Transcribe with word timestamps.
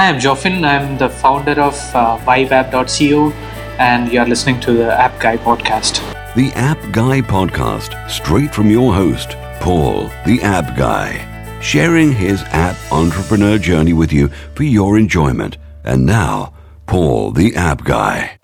Hi, 0.00 0.08
I'm 0.08 0.18
Joffin. 0.18 0.64
I'm 0.64 0.96
the 0.96 1.10
founder 1.10 1.60
of 1.60 1.74
uh, 1.94 2.16
vibeapp.co, 2.24 3.32
and 3.78 4.10
you're 4.10 4.24
listening 4.24 4.58
to 4.60 4.72
the 4.72 4.98
App 4.98 5.20
Guy 5.20 5.36
podcast. 5.36 6.00
The 6.34 6.50
App 6.54 6.78
Guy 6.90 7.20
podcast, 7.20 8.08
straight 8.08 8.54
from 8.54 8.70
your 8.70 8.94
host, 8.94 9.36
Paul, 9.60 10.04
the 10.24 10.40
App 10.42 10.74
Guy, 10.74 11.60
sharing 11.60 12.14
his 12.14 12.40
app 12.44 12.78
entrepreneur 12.90 13.58
journey 13.58 13.92
with 13.92 14.10
you 14.10 14.28
for 14.54 14.62
your 14.62 14.96
enjoyment. 14.96 15.58
And 15.84 16.06
now, 16.06 16.54
Paul, 16.86 17.32
the 17.32 17.54
App 17.54 17.84
Guy. 17.84 18.38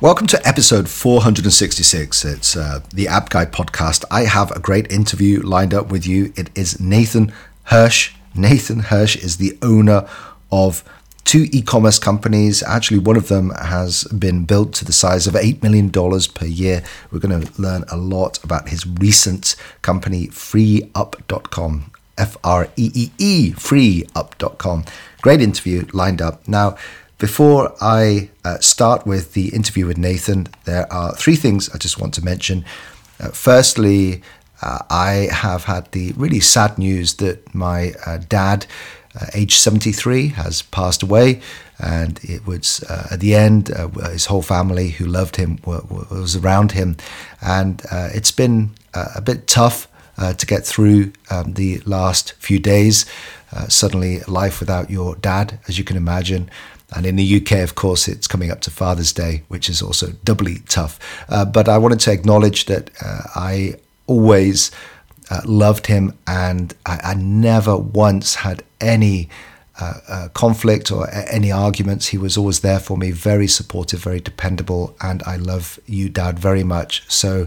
Welcome 0.00 0.26
to 0.26 0.48
episode 0.48 0.88
466. 0.88 2.24
It's 2.24 2.56
uh, 2.56 2.80
the 2.92 3.06
App 3.06 3.28
Guy 3.28 3.44
podcast. 3.44 4.04
I 4.10 4.22
have 4.22 4.50
a 4.50 4.58
great 4.58 4.90
interview 4.90 5.40
lined 5.42 5.74
up 5.74 5.92
with 5.92 6.08
you. 6.08 6.32
It 6.34 6.50
is 6.56 6.80
Nathan 6.80 7.32
Hirsch. 7.66 8.17
Nathan 8.34 8.80
Hirsch 8.80 9.16
is 9.16 9.36
the 9.36 9.58
owner 9.62 10.08
of 10.50 10.84
two 11.24 11.46
e-commerce 11.52 11.98
companies. 11.98 12.62
Actually, 12.62 13.00
one 13.00 13.16
of 13.16 13.28
them 13.28 13.50
has 13.50 14.04
been 14.04 14.44
built 14.44 14.72
to 14.74 14.84
the 14.84 14.92
size 14.92 15.26
of 15.26 15.34
$8 15.34 15.62
million 15.62 15.90
per 15.90 16.46
year. 16.46 16.82
We're 17.10 17.18
going 17.18 17.42
to 17.42 17.60
learn 17.60 17.84
a 17.90 17.96
lot 17.98 18.42
about 18.42 18.70
his 18.70 18.86
recent 18.86 19.54
company, 19.82 20.28
freeeup.com. 20.28 21.90
F-R-E-E-E, 22.16 23.52
freeeup.com. 23.52 24.84
Great 25.20 25.40
interview 25.40 25.86
lined 25.92 26.20
up. 26.20 26.48
Now, 26.48 26.76
before 27.18 27.74
I 27.80 28.30
uh, 28.44 28.58
start 28.60 29.06
with 29.06 29.34
the 29.34 29.48
interview 29.48 29.86
with 29.86 29.98
Nathan, 29.98 30.48
there 30.64 30.90
are 30.92 31.14
three 31.14 31.36
things 31.36 31.68
I 31.70 31.78
just 31.78 32.00
want 32.00 32.14
to 32.14 32.24
mention. 32.24 32.64
Uh, 33.20 33.28
firstly, 33.28 34.22
uh, 34.60 34.80
I 34.90 35.28
have 35.30 35.64
had 35.64 35.90
the 35.92 36.12
really 36.16 36.40
sad 36.40 36.78
news 36.78 37.14
that 37.14 37.54
my 37.54 37.94
uh, 38.04 38.18
dad, 38.28 38.66
uh, 39.18 39.26
age 39.34 39.56
73, 39.56 40.28
has 40.28 40.62
passed 40.62 41.02
away. 41.02 41.40
And 41.78 42.18
it 42.24 42.46
was 42.46 42.82
uh, 42.84 43.08
at 43.12 43.20
the 43.20 43.34
end, 43.34 43.70
uh, 43.70 43.88
his 44.10 44.26
whole 44.26 44.42
family 44.42 44.90
who 44.90 45.06
loved 45.06 45.36
him 45.36 45.60
were, 45.64 45.82
was 45.88 46.34
around 46.34 46.72
him. 46.72 46.96
And 47.40 47.82
uh, 47.90 48.08
it's 48.12 48.32
been 48.32 48.70
a 48.94 49.20
bit 49.20 49.46
tough 49.46 49.86
to 50.36 50.46
get 50.46 50.66
through 50.66 51.12
um, 51.30 51.52
the 51.54 51.78
last 51.86 52.32
few 52.32 52.58
days. 52.58 53.06
suddenly, 53.68 54.18
life 54.26 54.58
without 54.58 54.90
your 54.90 55.14
dad, 55.14 55.60
as 55.68 55.78
you 55.78 55.84
can 55.84 55.96
imagine. 55.96 56.50
And 56.96 57.06
in 57.06 57.14
the 57.14 57.36
UK, 57.36 57.62
of 57.62 57.76
course, 57.76 58.08
it's 58.08 58.26
coming 58.26 58.50
up 58.50 58.60
to 58.62 58.72
Father's 58.72 59.12
Day, 59.12 59.44
which 59.46 59.68
is 59.68 59.80
also 59.80 60.08
doubly 60.24 60.62
tough. 60.68 60.98
But 61.28 61.68
I 61.68 61.78
wanted 61.78 62.00
to 62.00 62.12
acknowledge 62.12 62.64
that 62.64 62.90
I 63.36 63.76
always 64.08 64.72
uh, 65.30 65.42
loved 65.44 65.86
him, 65.86 66.18
and 66.26 66.74
I, 66.84 67.00
I, 67.04 67.14
never 67.14 67.76
once 67.76 68.36
had 68.36 68.64
any 68.80 69.28
uh, 69.78 69.94
uh, 70.08 70.28
conflict 70.30 70.90
or 70.90 71.08
any 71.12 71.52
arguments. 71.52 72.08
He 72.08 72.18
was 72.18 72.36
always 72.36 72.60
there 72.60 72.80
for 72.80 72.96
me, 72.96 73.10
very 73.10 73.46
supportive, 73.46 74.02
very 74.02 74.20
dependable, 74.20 74.96
and 75.00 75.22
I 75.24 75.36
love 75.36 75.78
you, 75.86 76.08
Dad, 76.08 76.38
very 76.38 76.64
much. 76.64 77.08
So, 77.10 77.46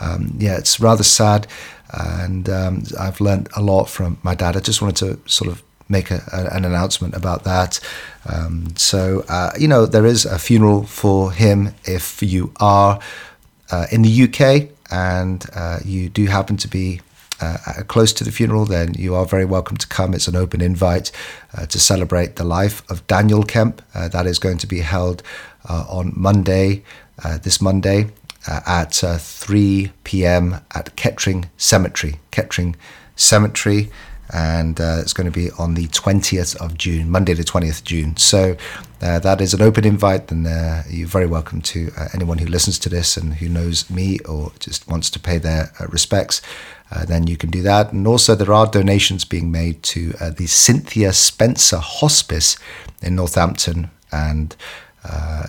um, 0.00 0.34
yeah, 0.38 0.56
it's 0.56 0.80
rather 0.80 1.02
sad, 1.02 1.48
and 1.92 2.48
um, 2.48 2.84
I've 2.98 3.20
learned 3.20 3.48
a 3.56 3.62
lot 3.62 3.90
from 3.90 4.18
my 4.22 4.34
dad. 4.34 4.56
I 4.56 4.60
just 4.60 4.80
wanted 4.80 4.96
to 4.96 5.30
sort 5.30 5.50
of 5.50 5.62
make 5.88 6.10
a, 6.10 6.22
a, 6.32 6.56
an 6.56 6.64
announcement 6.64 7.14
about 7.14 7.44
that. 7.44 7.80
Um, 8.24 8.74
so, 8.76 9.24
uh, 9.28 9.50
you 9.58 9.68
know, 9.68 9.86
there 9.86 10.06
is 10.06 10.24
a 10.24 10.38
funeral 10.38 10.84
for 10.84 11.32
him 11.32 11.74
if 11.84 12.22
you 12.22 12.52
are 12.58 13.00
uh, 13.70 13.86
in 13.90 14.02
the 14.02 14.24
UK 14.24 14.75
and 14.90 15.44
uh, 15.54 15.78
you 15.84 16.08
do 16.08 16.26
happen 16.26 16.56
to 16.58 16.68
be 16.68 17.00
uh, 17.40 17.58
close 17.86 18.12
to 18.14 18.24
the 18.24 18.32
funeral, 18.32 18.64
then 18.64 18.94
you 18.94 19.14
are 19.14 19.26
very 19.26 19.44
welcome 19.44 19.76
to 19.76 19.86
come. 19.86 20.14
It's 20.14 20.28
an 20.28 20.36
open 20.36 20.60
invite 20.60 21.12
uh, 21.56 21.66
to 21.66 21.78
celebrate 21.78 22.36
the 22.36 22.44
life 22.44 22.88
of 22.90 23.06
Daniel 23.06 23.42
Kemp. 23.42 23.82
Uh, 23.94 24.08
that 24.08 24.26
is 24.26 24.38
going 24.38 24.58
to 24.58 24.66
be 24.66 24.80
held 24.80 25.22
uh, 25.68 25.84
on 25.88 26.12
Monday, 26.16 26.82
uh, 27.22 27.38
this 27.38 27.60
Monday, 27.60 28.08
at 28.48 28.94
3 28.94 29.90
p.m. 30.04 30.60
at 30.74 30.94
Kettering 30.96 31.50
Cemetery. 31.56 32.20
Kettering 32.30 32.76
Cemetery 33.16 33.90
and 34.32 34.80
uh, 34.80 34.98
it's 35.00 35.12
going 35.12 35.30
to 35.30 35.30
be 35.30 35.50
on 35.52 35.74
the 35.74 35.86
20th 35.88 36.56
of 36.56 36.76
June, 36.76 37.10
Monday 37.10 37.34
the 37.34 37.44
20th 37.44 37.78
of 37.78 37.84
June. 37.84 38.16
So 38.16 38.56
uh, 39.00 39.18
that 39.20 39.40
is 39.40 39.54
an 39.54 39.62
open 39.62 39.84
invite, 39.84 40.30
and 40.30 40.46
uh, 40.46 40.82
you're 40.88 41.08
very 41.08 41.26
welcome 41.26 41.60
to 41.62 41.92
uh, 41.96 42.08
anyone 42.14 42.38
who 42.38 42.46
listens 42.46 42.78
to 42.80 42.88
this 42.88 43.16
and 43.16 43.34
who 43.34 43.48
knows 43.48 43.88
me 43.90 44.18
or 44.20 44.52
just 44.58 44.88
wants 44.88 45.10
to 45.10 45.20
pay 45.20 45.38
their 45.38 45.72
uh, 45.80 45.86
respects. 45.88 46.42
Uh, 46.90 47.04
then 47.04 47.26
you 47.26 47.36
can 47.36 47.50
do 47.50 47.62
that. 47.62 47.92
And 47.92 48.06
also, 48.06 48.34
there 48.34 48.52
are 48.52 48.66
donations 48.66 49.24
being 49.24 49.50
made 49.50 49.82
to 49.84 50.10
the 50.12 50.46
Cynthia 50.46 51.12
Spencer 51.12 51.78
Hospice 51.78 52.56
in 53.02 53.16
Northampton. 53.16 53.90
And 54.12 54.54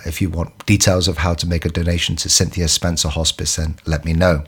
if 0.04 0.20
you 0.20 0.30
want 0.30 0.66
details 0.66 1.08
of 1.08 1.18
how 1.18 1.34
to 1.34 1.46
make 1.46 1.64
a 1.64 1.68
donation 1.68 2.16
to 2.16 2.28
Cynthia 2.28 2.68
Spencer 2.68 3.08
Hospice, 3.08 3.56
then 3.56 3.76
let 3.86 4.04
me 4.04 4.12
know. 4.12 4.44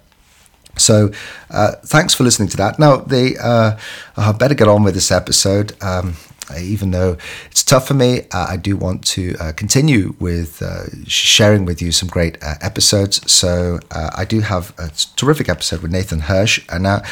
So, 0.77 1.11
uh, 1.51 1.73
thanks 1.85 2.15
for 2.15 2.25
listening 2.25 2.49
to 2.51 2.57
that. 2.59 2.79
Now, 2.79 3.05
uh, 3.05 3.79
I 4.17 4.33
better 4.33 4.55
get 4.55 4.69
on 4.69 4.83
with 4.83 4.95
this 4.95 5.11
episode. 5.11 5.73
Um, 5.83 6.17
even 6.59 6.91
though 6.91 7.17
it's 7.51 7.63
tough 7.63 7.87
for 7.89 7.95
me, 7.95 8.23
uh, 8.33 8.47
I 8.49 8.57
do 8.57 8.77
want 8.77 9.05
to 9.09 9.37
uh, 9.41 9.53
continue 9.53 10.15
with 10.19 10.63
uh, 10.63 10.85
sharing 11.07 11.65
with 11.65 11.81
you 11.81 11.93
some 11.93 12.09
great 12.09 12.43
uh, 12.43 12.55
episodes. 12.61 13.31
So 13.31 13.79
uh, 13.91 14.11
I 14.15 14.25
do 14.25 14.41
have 14.41 14.73
a 14.79 14.91
terrific 15.17 15.49
episode 15.49 15.83
with 15.83 15.93
Nathan 15.93 16.21
Hirsch. 16.21 16.65
And 16.71 16.83
now, 16.83 17.03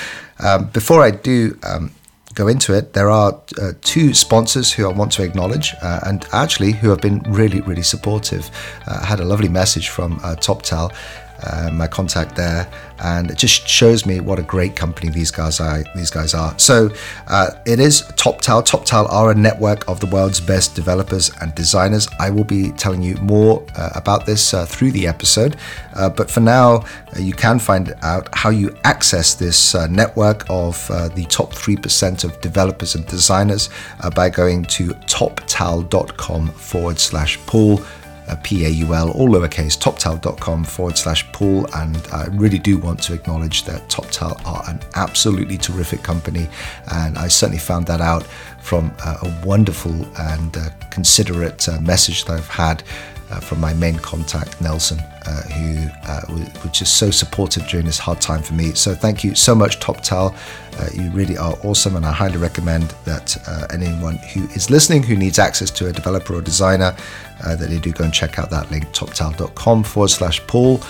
um, 0.41 0.67
before 0.67 1.03
I 1.03 1.11
do 1.11 1.59
um, 1.63 1.93
go 2.35 2.49
into 2.49 2.75
it, 2.75 2.93
there 2.93 3.11
are 3.11 3.41
uh, 3.61 3.73
two 3.83 4.15
sponsors 4.15 4.73
who 4.73 4.89
I 4.89 4.93
want 4.93 5.13
to 5.13 5.23
acknowledge 5.23 5.75
and 5.83 6.27
actually 6.33 6.73
who 6.73 6.91
have 6.91 7.01
been 7.01 7.23
really, 7.29 7.61
really 7.63 7.83
supportive. 7.83 8.51
I 8.87 9.05
had 9.05 9.21
a 9.21 9.25
lovely 9.25 9.49
message 9.49 9.89
from 9.89 10.19
TopTal 10.21 10.93
uh, 11.43 11.71
my 11.72 11.87
contact 11.87 12.37
there, 12.37 12.69
and 13.00 13.31
it 13.31 13.38
just 13.38 13.69
shows 13.69 14.04
me 14.04 14.21
what 14.21 14.38
a 14.38 14.43
great 14.43 14.75
company 14.75 15.10
these 15.10 15.31
guys 15.31 15.60
are. 15.60 15.84
These 15.94 16.10
guys 16.10 16.34
are. 16.34 16.59
So 16.59 16.91
uh, 17.26 17.50
it 17.66 17.81
is 17.81 18.03
TopTal. 18.16 18.66
TopTal 18.66 19.10
are 19.10 19.31
a 19.31 19.34
network 19.34 19.88
of 19.88 20.00
the 20.00 20.06
world's 20.06 20.41
best 20.41 20.75
developers 20.75 21.31
and 21.41 21.54
designers. 21.54 22.09
I 22.19 22.31
will 22.31 22.44
be 22.44 22.72
telling 22.72 23.03
you 23.03 23.15
more 23.16 23.65
uh, 23.77 23.91
about 23.94 24.27
this 24.27 24.53
uh, 24.53 24.66
through 24.66 24.93
the 24.93 25.06
episode, 25.06 25.56
uh, 25.94 26.09
but 26.09 26.31
for 26.31 26.41
now, 26.41 26.84
uh, 27.16 27.21
you 27.21 27.34
can 27.34 27.59
find 27.59 27.94
out 28.03 28.28
how 28.32 28.50
you 28.50 28.77
access 28.84 29.34
this 29.34 29.75
network 29.88 30.44
of 30.48 30.88
the 31.15 31.27
top 31.28 31.53
three 31.53 31.77
percent 31.77 32.25
of 32.25 32.41
developers 32.41 32.94
and 32.94 33.06
designers 33.06 33.71
by 34.15 34.28
going 34.28 34.65
to 34.65 34.88
toptal.com 35.06 36.48
forward 36.48 36.98
slash 36.98 37.38
Paul 37.47 37.81
uh, 38.28 38.37
P-A-U-L, 38.43 39.11
all 39.11 39.28
lowercase, 39.28 39.78
toptal.com 39.78 40.65
forward 40.65 40.99
slash 40.99 41.31
Paul. 41.33 41.66
And 41.75 41.97
I 42.12 42.27
really 42.27 42.59
do 42.59 42.78
want 42.78 43.03
to 43.05 43.15
acknowledge 43.15 43.65
that 43.65 43.89
TopTal 43.89 44.44
are 44.47 44.62
an 44.69 44.81
absolutely 44.94 45.59
terrific 45.59 46.03
company. 46.03 46.49
And 46.93 47.19
I 47.19 47.28
certainly 47.28 47.59
found 47.59 47.87
that 47.87 48.00
out 48.00 48.25
from 48.61 48.93
uh, 49.05 49.19
a 49.22 49.47
wonderful 49.47 49.94
and 50.19 50.56
uh, 50.56 50.71
considerate 50.91 51.69
uh, 51.69 51.81
message 51.81 52.25
that 52.25 52.34
I've 52.34 52.49
had 52.49 52.83
uh, 53.31 53.41
from 53.41 53.61
my 53.61 53.75
main 53.75 53.97
contact, 53.97 54.61
Nelson, 54.61 54.99
uh, 55.27 55.43
who 55.43 55.89
uh, 56.05 56.21
was 56.28 56.71
just 56.72 56.97
so 56.97 57.11
supportive 57.11 57.66
during 57.69 57.87
this 57.87 57.99
hard 57.99 58.21
time 58.21 58.43
for 58.43 58.55
me. 58.55 58.72
So 58.75 58.94
thank 58.94 59.22
you 59.22 59.34
so 59.34 59.55
much, 59.55 59.81
TopTal. 59.81 60.34
Uh, 60.78 60.89
you 60.94 61.11
really 61.11 61.37
are 61.37 61.55
awesome, 61.65 61.97
and 61.97 62.06
I 62.06 62.12
highly 62.12 62.39
recommend 62.39 62.91
that 63.05 63.37
uh, 63.47 63.66
anyone 63.71 64.16
who 64.16 64.44
is 64.49 64.71
listening 64.71 65.03
who 65.03 65.16
needs 65.16 65.39
access 65.39 65.71
to 65.72 65.89
a 65.89 65.93
developer 65.93 66.34
or 66.34 66.41
designer, 66.41 66.97
uh, 67.44 67.56
that 67.56 67.69
they 67.69 67.78
do 67.78 67.93
go 67.93 68.05
and 68.05 68.15
check 68.15 68.39
out 68.39 68.50
that 68.50 68.71
link, 68.71 68.87
toptal.com 68.93 69.84
forward 69.84 70.09
slash 70.09 70.45
Paul 70.47 70.81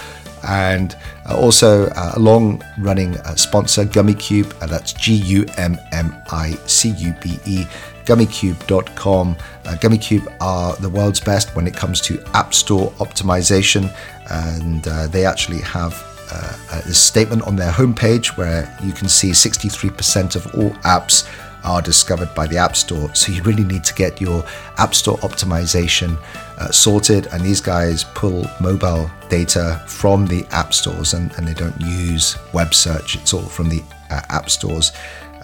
and 0.46 0.96
also 1.28 1.90
a 1.96 2.18
long 2.18 2.62
running 2.78 3.14
sponsor, 3.34 3.84
Gummicube. 3.84 4.56
that's 4.68 4.92
G 4.92 5.14
U 5.14 5.44
M 5.56 5.76
M 5.90 6.16
I 6.30 6.52
C 6.66 6.90
U 6.90 7.12
B 7.20 7.40
E 7.44 7.66
gummicube.com. 8.08 9.36
Uh, 9.66 9.76
Gummicube 9.76 10.26
are 10.40 10.74
the 10.76 10.88
world's 10.88 11.20
best 11.20 11.54
when 11.54 11.66
it 11.66 11.74
comes 11.76 12.00
to 12.00 12.18
App 12.32 12.54
Store 12.54 12.90
optimization, 12.92 13.94
and 14.30 14.88
uh, 14.88 15.06
they 15.08 15.26
actually 15.26 15.60
have 15.60 15.92
uh, 16.30 16.80
a 16.86 16.94
statement 16.94 17.42
on 17.42 17.54
their 17.54 17.70
homepage 17.70 18.38
where 18.38 18.74
you 18.82 18.92
can 18.92 19.08
see 19.08 19.30
63% 19.30 20.36
of 20.36 20.46
all 20.54 20.70
apps 20.84 21.28
are 21.64 21.82
discovered 21.82 22.34
by 22.34 22.46
the 22.46 22.56
App 22.56 22.76
Store. 22.76 23.10
So 23.14 23.30
you 23.30 23.42
really 23.42 23.64
need 23.64 23.84
to 23.84 23.94
get 23.94 24.22
your 24.22 24.42
App 24.78 24.94
Store 24.94 25.18
optimization 25.18 26.16
uh, 26.58 26.70
sorted. 26.70 27.26
And 27.26 27.42
these 27.42 27.60
guys 27.60 28.04
pull 28.04 28.46
mobile 28.58 29.10
data 29.28 29.82
from 29.86 30.26
the 30.26 30.46
App 30.50 30.72
Stores 30.72 31.12
and, 31.12 31.30
and 31.36 31.46
they 31.46 31.54
don't 31.54 31.78
use 31.80 32.38
web 32.54 32.72
search, 32.72 33.16
it's 33.16 33.34
all 33.34 33.42
from 33.42 33.68
the 33.68 33.82
uh, 34.10 34.22
App 34.30 34.48
Stores 34.48 34.92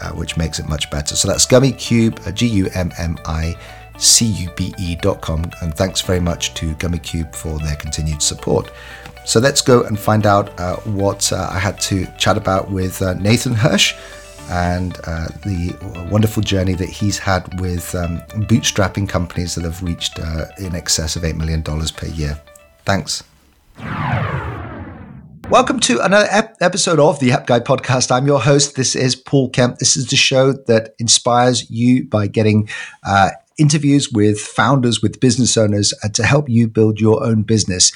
uh, 0.00 0.10
which 0.10 0.36
makes 0.36 0.58
it 0.58 0.68
much 0.68 0.90
better. 0.90 1.16
So 1.16 1.28
that's 1.28 1.46
Gummicube, 1.46 2.34
G 2.34 2.46
U 2.46 2.68
M 2.74 2.92
M 2.98 3.18
I 3.26 3.56
C 3.98 4.26
U 4.26 4.50
B 4.56 4.74
E.com. 4.78 5.50
And 5.62 5.74
thanks 5.74 6.00
very 6.00 6.20
much 6.20 6.54
to 6.54 6.74
Gummicube 6.76 7.34
for 7.34 7.58
their 7.58 7.76
continued 7.76 8.22
support. 8.22 8.70
So 9.24 9.40
let's 9.40 9.62
go 9.62 9.82
and 9.84 9.98
find 9.98 10.26
out 10.26 10.58
uh, 10.60 10.76
what 10.76 11.32
uh, 11.32 11.48
I 11.50 11.58
had 11.58 11.80
to 11.82 12.06
chat 12.18 12.36
about 12.36 12.70
with 12.70 13.00
uh, 13.00 13.14
Nathan 13.14 13.54
Hirsch. 13.54 13.94
and 14.50 14.98
uh, 15.06 15.28
the 15.44 15.74
wonderful 16.10 16.42
journey 16.42 16.74
that 16.74 16.88
he's 16.88 17.18
had 17.18 17.60
with 17.60 17.94
um, 17.94 18.18
bootstrapping 18.46 19.08
companies 19.08 19.54
that 19.54 19.64
have 19.64 19.82
reached 19.82 20.18
uh, 20.18 20.44
in 20.58 20.74
excess 20.74 21.16
of 21.16 21.22
$8 21.22 21.34
million 21.36 21.62
per 21.62 22.06
year. 22.08 22.38
Thanks. 22.84 23.24
Welcome 25.50 25.78
to 25.80 26.00
another 26.00 26.26
ep- 26.30 26.56
episode 26.62 26.98
of 26.98 27.20
the 27.20 27.30
App 27.32 27.46
Guy 27.46 27.60
podcast. 27.60 28.10
I'm 28.10 28.26
your 28.26 28.40
host. 28.40 28.76
This 28.76 28.96
is 28.96 29.14
Paul 29.14 29.50
Kemp. 29.50 29.78
This 29.78 29.94
is 29.94 30.08
the 30.08 30.16
show 30.16 30.52
that 30.52 30.94
inspires 30.98 31.70
you 31.70 32.08
by 32.08 32.26
getting 32.28 32.68
uh, 33.06 33.30
interviews 33.58 34.10
with 34.10 34.40
founders, 34.40 35.02
with 35.02 35.20
business 35.20 35.56
owners 35.56 35.92
uh, 36.02 36.08
to 36.08 36.24
help 36.24 36.48
you 36.48 36.66
build 36.66 36.98
your 36.98 37.22
own 37.22 37.42
business. 37.42 37.92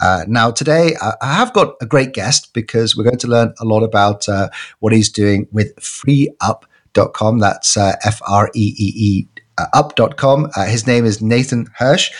Uh, 0.00 0.24
now, 0.28 0.52
today 0.52 0.94
I 1.20 1.34
have 1.34 1.52
got 1.52 1.74
a 1.80 1.86
great 1.86 2.12
guest 2.12 2.54
because 2.54 2.96
we're 2.96 3.04
going 3.04 3.18
to 3.18 3.28
learn 3.28 3.52
a 3.60 3.64
lot 3.64 3.82
about 3.82 4.28
uh, 4.28 4.48
what 4.78 4.92
he's 4.92 5.10
doing 5.10 5.48
with 5.50 5.74
freeeup.com. 5.76 7.40
That's 7.40 7.76
uh, 7.76 7.96
F 8.04 8.20
R 8.26 8.48
E 8.54 8.74
E 8.78 8.92
E 8.96 9.26
uh, 9.58 9.66
up.com. 9.74 10.50
Uh, 10.56 10.64
his 10.66 10.86
name 10.86 11.04
is 11.04 11.20
Nathan 11.20 11.66
Hirsch. 11.76 12.10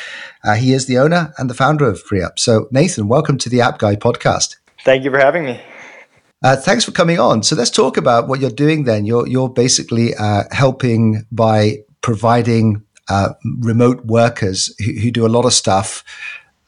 Uh, 0.44 0.55
he 0.55 0.73
is 0.73 0.87
the 0.87 0.99
owner 0.99 1.32
and 1.38 1.49
the 1.49 1.55
founder 1.55 1.88
of 1.88 2.02
FreeeUp. 2.02 2.38
So, 2.38 2.69
Nathan, 2.70 3.08
welcome 3.08 3.38
to 3.38 3.49
the 3.49 3.61
App 3.61 3.79
Guy 3.79 3.96
podcast. 3.96 4.56
Thank 4.84 5.05
you 5.05 5.11
for 5.11 5.19
having 5.19 5.44
me. 5.44 5.61
Uh, 6.43 6.56
thanks 6.56 6.84
for 6.84 6.90
coming 6.90 7.20
on. 7.20 7.43
So 7.43 7.55
let's 7.55 7.70
talk 7.70 7.96
about 7.96 8.26
what 8.26 8.40
you're 8.40 8.50
doing. 8.50 8.84
Then 8.84 9.06
you're 9.06 9.29
you're 9.29 9.49
basically 9.49 10.14
uh, 10.14 10.44
helping 10.50 11.25
by 11.31 11.79
providing 12.00 12.82
uh, 13.08 13.31
remote 13.61 14.05
workers 14.05 14.75
who, 14.84 14.93
who, 14.93 15.11
do 15.11 15.26
a 15.26 15.29
lot 15.29 15.44
of 15.44 15.52
stuff. 15.52 16.02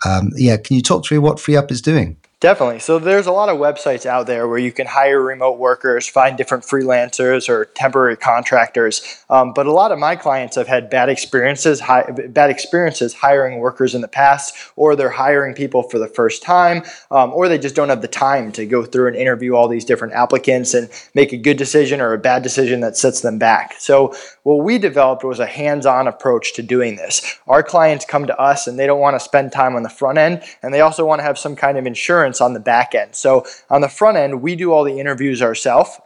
Um, 0.05 0.31
yeah, 0.37 0.56
can 0.56 0.76
you 0.76 0.82
talk 0.82 1.05
through 1.05 1.20
what 1.20 1.38
FreeeUp 1.38 1.70
is 1.70 1.82
doing? 1.82 2.16
Definitely. 2.44 2.81
So 2.81 2.99
there's 2.99 3.26
a 3.26 3.32
lot 3.32 3.49
of 3.49 3.56
websites 3.56 4.05
out 4.05 4.26
there 4.26 4.46
where 4.46 4.58
you 4.58 4.70
can 4.70 4.87
hire 4.87 5.19
remote 5.19 5.58
workers, 5.58 6.06
find 6.06 6.37
different 6.37 6.62
freelancers 6.62 7.49
or 7.49 7.64
temporary 7.64 8.19
contractors. 8.19 9.25
Um, 9.31 9.55
but 9.55 9.64
a 9.64 9.73
lot 9.73 9.93
of 9.93 9.99
my 9.99 10.14
clients 10.14 10.56
have 10.56 10.69
had 10.69 10.91
bad 10.91 11.08
experiences, 11.08 11.81
hi- 11.81 12.05
bad 12.11 12.50
experiences 12.50 13.14
hiring 13.14 13.61
workers 13.61 13.94
in 13.94 14.02
the 14.02 14.08
past, 14.08 14.55
or 14.76 14.94
they're 14.94 15.08
hiring 15.08 15.55
people 15.55 15.85
for 15.85 15.99
the 15.99 16.06
first 16.06 16.43
time, 16.43 16.82
um, 17.11 17.32
or 17.32 17.49
they 17.49 17.56
just 17.56 17.75
don't 17.75 17.88
have 17.88 18.02
the 18.02 18.08
time 18.08 18.52
to 18.52 18.67
go 18.67 18.85
through 18.85 19.06
and 19.06 19.17
interview 19.17 19.55
all 19.55 19.67
these 19.67 19.87
different 19.87 20.12
applicants 20.12 20.75
and 20.75 20.90
make 21.14 21.32
a 21.32 21.38
good 21.38 21.56
decision 21.56 21.99
or 21.99 22.12
a 22.12 22.19
bad 22.19 22.43
decision 22.43 22.81
that 22.81 22.94
sets 22.94 23.23
them 23.23 23.38
back. 23.38 23.73
So 23.79 24.14
what 24.44 24.62
we 24.62 24.79
developed 24.79 25.25
was 25.25 25.41
a 25.41 25.46
hands-on 25.46 26.06
approach 26.06 26.55
to 26.55 26.62
doing 26.62 26.96
this. 26.96 27.38
Our 27.49 27.62
clients 27.62 28.05
come 28.05 28.26
to 28.26 28.38
us 28.38 28.67
and 28.67 28.79
they 28.79 28.87
don't 28.87 29.00
want 29.00 29.17
to 29.17 29.20
spend 29.20 29.52
time 29.52 29.75
on 29.75 29.82
the 29.82 29.88
front 29.88 30.19
end, 30.19 30.43
and 30.62 30.73
they 30.73 30.82
also 30.82 31.05
want 31.05 31.19
to 31.19 31.25
have 31.25 31.38
some 31.38 31.56
kind 31.56 31.76
of 31.76 31.87
insurance 31.87 32.41
on 32.41 32.52
the 32.52 32.61
back 32.61 32.94
end. 32.94 33.14
So 33.17 33.44
on 33.70 33.81
the 33.81 33.88
front 33.88 34.19
end, 34.19 34.43
we 34.43 34.55
do 34.55 34.73
all 34.73 34.85
the 34.85 35.00
interviews 35.00 35.43
ourselves 35.43 35.99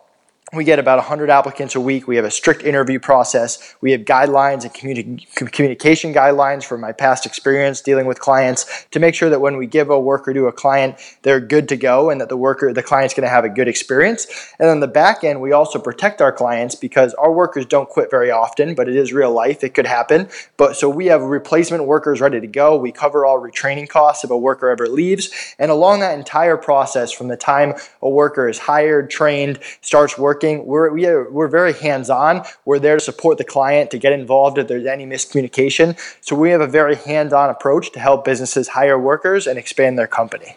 we 0.55 0.65
get 0.65 0.79
about 0.79 0.97
100 0.97 1.29
applicants 1.29 1.75
a 1.75 1.81
week. 1.81 2.09
We 2.09 2.17
have 2.17 2.25
a 2.25 2.31
strict 2.31 2.63
interview 2.63 2.99
process. 2.99 3.75
We 3.83 3.93
have 3.93 4.03
guidelines 4.03 4.63
and 4.63 4.73
communi- 4.73 5.53
communication 5.53 6.15
guidelines 6.15 6.65
from 6.65 6.81
my 6.81 6.93
past 6.93 7.27
experience 7.27 7.83
dealing 7.83 8.07
with 8.07 8.19
clients 8.19 8.87
to 8.93 8.99
make 8.99 9.15
sure 9.15 9.29
that 9.29 9.41
when 9.41 9.59
we 9.59 9.67
give 9.67 9.91
a 9.91 10.01
worker 10.01 10.33
to 10.33 10.47
a 10.47 10.53
client, 10.53 10.97
they're 11.23 11.41
good 11.41 11.69
to 11.69 11.77
go 11.77 12.09
and 12.09 12.19
that 12.21 12.31
the 12.31 12.37
worker, 12.37 12.73
the 12.73 12.83
client's 12.83 13.13
going 13.13 13.27
to 13.27 13.31
have 13.31 13.45
a 13.45 13.49
good 13.51 13.69
experience. 13.69 14.27
And 14.59 14.71
on 14.71 14.81
the 14.81 14.89
back 14.89 15.23
end, 15.23 15.43
we 15.43 15.53
also 15.53 15.79
protect 15.79 16.23
our 16.23 16.33
clients 16.33 16.75
because 16.75 17.13
our 17.15 17.33
workers 17.33 17.67
don't 17.67 17.89
quit 17.89 18.11
very 18.11 18.31
often, 18.31 18.75
but 18.75 18.89
it 18.89 18.97
is 18.97 19.13
real 19.13 19.33
life. 19.33 19.63
It 19.63 19.75
could 19.75 19.87
happen. 19.87 20.29
But 20.57 20.77
so 20.77 20.89
we 20.89 21.07
have 21.07 21.21
replacement 21.21 21.85
workers 21.85 22.23
ready 22.23 22.41
to 22.41 22.47
go. 22.47 22.77
We 22.79 22.91
cover 22.91 23.27
all 23.27 23.39
retraining 23.39 23.89
costs 23.89 24.25
if 24.25 24.31
a 24.31 24.39
worker 24.39 24.71
ever 24.71 24.89
leaves. 24.89 25.55
And 25.59 25.71
along 25.71 26.01
that 26.01 26.19
entire 26.19 26.57
process, 26.57 27.13
from 27.13 27.29
the 27.29 27.37
time 27.37 27.75
a 28.01 28.09
worker 28.09 28.49
is 28.49 28.59
hired, 28.59 29.11
trained, 29.11 29.59
starts 29.83 30.17
working, 30.17 30.38
working. 30.39 30.67
We're, 30.67 30.91
we 30.93 31.07
are, 31.07 31.31
we're 31.31 31.49
very 31.49 31.73
hands 31.73 32.11
on. 32.11 32.45
We're 32.65 32.79
there 32.79 32.97
to 32.97 33.03
support 33.03 33.39
the 33.39 33.45
client, 33.45 33.91
to 33.91 33.99
get 33.99 34.13
involved 34.13 34.59
if 34.59 34.69
there's 34.69 34.87
any 34.87 35.05
miscommunication. 35.05 35.99
So 36.21 36.37
we 36.37 36.51
have 36.51 36.61
a 36.61 36.67
very 36.67 36.95
hands 36.95 37.33
on 37.33 37.51
approach 37.51 37.93
to 37.93 38.01
help 38.01 38.25
businesses 38.25 38.69
hire 38.69 38.99
workers 38.99 39.47
and 39.47 39.59
expand 39.59 39.99
their 39.99 40.07
company. 40.07 40.57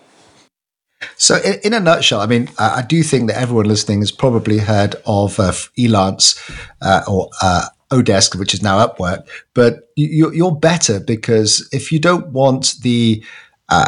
So, 1.16 1.38
in, 1.38 1.56
in, 1.64 1.74
a 1.74 1.80
nutshell, 1.80 2.22
I 2.22 2.28
mean, 2.28 2.50
I, 2.60 2.84
do 2.84 3.02
think 3.02 3.28
that 3.28 3.42
everyone 3.42 3.66
listening 3.66 4.02
has 4.02 4.12
probably 4.12 4.60
heard 4.60 4.94
of 5.08 5.40
uh, 5.40 5.52
Elance 5.76 6.38
uh, 6.80 7.02
or 7.08 7.30
uh, 7.42 7.66
Odesk, 7.90 8.38
which 8.38 8.54
is 8.54 8.62
now 8.62 8.86
Upwork, 8.86 9.28
but 9.56 9.90
you, 9.96 10.32
you're 10.32 10.56
better 10.56 11.00
because 11.00 11.68
if 11.72 11.92
you 11.92 12.00
don't 12.00 12.28
want 12.28 12.76
the 12.84 13.24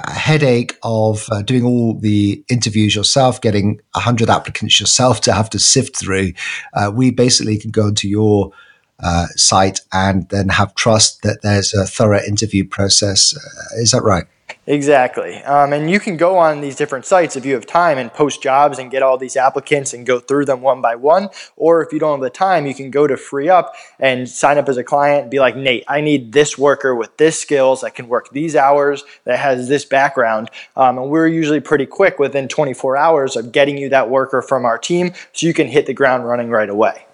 headache 0.07 0.77
of 0.83 1.27
uh, 1.31 1.41
doing 1.41 1.65
all 1.65 1.93
the 1.95 2.43
interviews 2.49 2.95
yourself, 2.95 3.41
getting 3.41 3.81
100 3.93 4.29
applicants 4.29 4.79
yourself 4.79 5.21
to 5.21 5.33
have 5.33 5.49
to 5.49 5.59
sift 5.59 5.97
through. 5.97 6.33
Uh, 6.73 6.91
we 6.93 7.11
basically 7.11 7.57
can 7.57 7.71
go 7.71 7.87
into 7.87 8.07
your 8.07 8.51
uh, 8.99 9.27
site 9.35 9.81
and 9.91 10.29
then 10.29 10.49
have 10.49 10.73
trust 10.75 11.21
that 11.23 11.41
there's 11.41 11.73
a 11.73 11.85
thorough 11.85 12.21
interview 12.21 12.65
process. 12.65 13.35
Uh, 13.35 13.81
is 13.81 13.91
that 13.91 14.03
right? 14.03 14.25
Exactly. 14.65 15.43
Um, 15.43 15.73
and 15.73 15.91
you 15.91 15.99
can 15.99 16.15
go 16.15 16.37
on 16.37 16.61
these 16.61 16.77
different 16.77 17.05
sites 17.05 17.35
if 17.35 17.45
you 17.45 17.53
have 17.53 17.65
time 17.65 17.97
and 17.97 18.13
post 18.13 18.41
jobs 18.41 18.79
and 18.79 18.89
get 18.89 19.03
all 19.03 19.17
these 19.17 19.35
applicants 19.35 19.93
and 19.93 20.05
go 20.05 20.19
through 20.19 20.45
them 20.45 20.61
one 20.61 20.79
by 20.81 20.95
one. 20.95 21.29
Or 21.57 21.83
if 21.83 21.91
you 21.91 21.99
don't 21.99 22.19
have 22.19 22.23
the 22.23 22.29
time, 22.29 22.65
you 22.65 22.73
can 22.73 22.89
go 22.89 23.05
to 23.05 23.15
FreeeUp 23.15 23.71
and 23.99 24.29
sign 24.29 24.57
up 24.57 24.69
as 24.69 24.77
a 24.77 24.83
client 24.83 25.23
and 25.23 25.31
be 25.31 25.41
like, 25.41 25.57
Nate, 25.57 25.83
I 25.89 25.99
need 25.99 26.31
this 26.31 26.57
worker 26.57 26.95
with 26.95 27.17
this 27.17 27.39
skills 27.39 27.81
that 27.81 27.93
can 27.95 28.07
work 28.07 28.29
these 28.29 28.55
hours, 28.55 29.03
that 29.25 29.37
has 29.37 29.67
this 29.67 29.83
background. 29.83 30.49
Um, 30.77 30.97
and 30.97 31.09
we're 31.09 31.27
usually 31.27 31.59
pretty 31.59 31.85
quick 31.85 32.17
within 32.17 32.47
24 32.47 32.95
hours 32.95 33.35
of 33.35 33.51
getting 33.51 33.77
you 33.77 33.89
that 33.89 34.09
worker 34.09 34.41
from 34.41 34.63
our 34.63 34.77
team 34.77 35.11
so 35.33 35.45
you 35.45 35.53
can 35.53 35.67
hit 35.67 35.87
the 35.87 35.93
ground 35.93 36.25
running 36.25 36.49
right 36.49 36.69
away. 36.69 37.05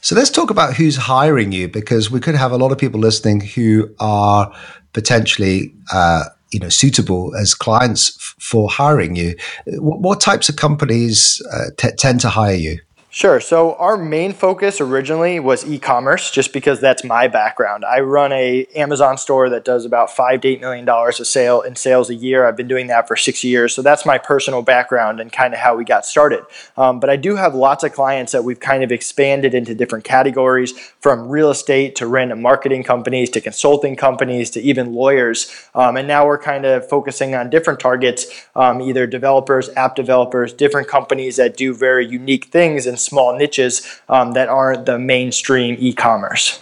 So 0.00 0.16
let's 0.16 0.30
talk 0.30 0.50
about 0.50 0.74
who's 0.74 0.96
hiring 0.96 1.52
you 1.52 1.68
because 1.68 2.10
we 2.10 2.18
could 2.18 2.34
have 2.34 2.50
a 2.50 2.56
lot 2.56 2.72
of 2.72 2.78
people 2.78 2.98
listening 2.98 3.40
who 3.40 3.94
are 4.00 4.52
potentially 4.94 5.74
uh, 5.92 6.24
you 6.52 6.60
know 6.60 6.68
suitable 6.68 7.34
as 7.36 7.54
clients 7.54 8.16
f- 8.16 8.34
for 8.38 8.68
hiring 8.68 9.16
you. 9.16 9.34
What, 9.66 10.20
types 10.20 10.48
of 10.48 10.56
companies 10.56 11.42
uh, 11.52 11.70
t- 11.76 11.90
tend 11.96 12.20
to 12.20 12.28
hire 12.28 12.54
you? 12.54 12.80
Sure. 13.16 13.40
So 13.40 13.76
our 13.76 13.96
main 13.96 14.34
focus 14.34 14.78
originally 14.78 15.40
was 15.40 15.64
e-commerce, 15.64 16.30
just 16.30 16.52
because 16.52 16.82
that's 16.82 17.02
my 17.02 17.28
background. 17.28 17.82
I 17.82 18.00
run 18.00 18.30
a 18.30 18.66
Amazon 18.74 19.16
store 19.16 19.48
that 19.48 19.64
does 19.64 19.86
about 19.86 20.14
five 20.14 20.42
to 20.42 20.48
eight 20.48 20.60
million 20.60 20.84
dollars 20.84 21.18
of 21.18 21.26
sale 21.26 21.62
in 21.62 21.76
sales 21.76 22.10
a 22.10 22.14
year. 22.14 22.46
I've 22.46 22.58
been 22.58 22.68
doing 22.68 22.88
that 22.88 23.08
for 23.08 23.16
six 23.16 23.42
years, 23.42 23.74
so 23.74 23.80
that's 23.80 24.04
my 24.04 24.18
personal 24.18 24.60
background 24.60 25.18
and 25.18 25.32
kind 25.32 25.54
of 25.54 25.60
how 25.60 25.76
we 25.76 25.82
got 25.82 26.04
started. 26.04 26.44
Um, 26.76 27.00
but 27.00 27.08
I 27.08 27.16
do 27.16 27.36
have 27.36 27.54
lots 27.54 27.84
of 27.84 27.94
clients 27.94 28.32
that 28.32 28.44
we've 28.44 28.60
kind 28.60 28.84
of 28.84 28.92
expanded 28.92 29.54
into 29.54 29.74
different 29.74 30.04
categories, 30.04 30.72
from 31.00 31.26
real 31.26 31.50
estate 31.50 31.96
to 31.96 32.06
random 32.06 32.42
marketing 32.42 32.82
companies 32.82 33.30
to 33.30 33.40
consulting 33.40 33.96
companies 33.96 34.50
to 34.50 34.60
even 34.60 34.92
lawyers. 34.92 35.50
Um, 35.74 35.96
and 35.96 36.06
now 36.06 36.26
we're 36.26 36.36
kind 36.36 36.66
of 36.66 36.86
focusing 36.86 37.34
on 37.34 37.48
different 37.48 37.80
targets, 37.80 38.26
um, 38.54 38.82
either 38.82 39.06
developers, 39.06 39.70
app 39.70 39.96
developers, 39.96 40.52
different 40.52 40.86
companies 40.86 41.36
that 41.36 41.56
do 41.56 41.72
very 41.72 42.06
unique 42.06 42.48
things 42.48 42.86
and 42.86 43.05
small 43.06 43.36
niches 43.36 44.00
um, 44.08 44.32
that 44.32 44.48
aren't 44.48 44.86
the 44.86 44.98
mainstream 44.98 45.76
e-commerce. 45.78 46.60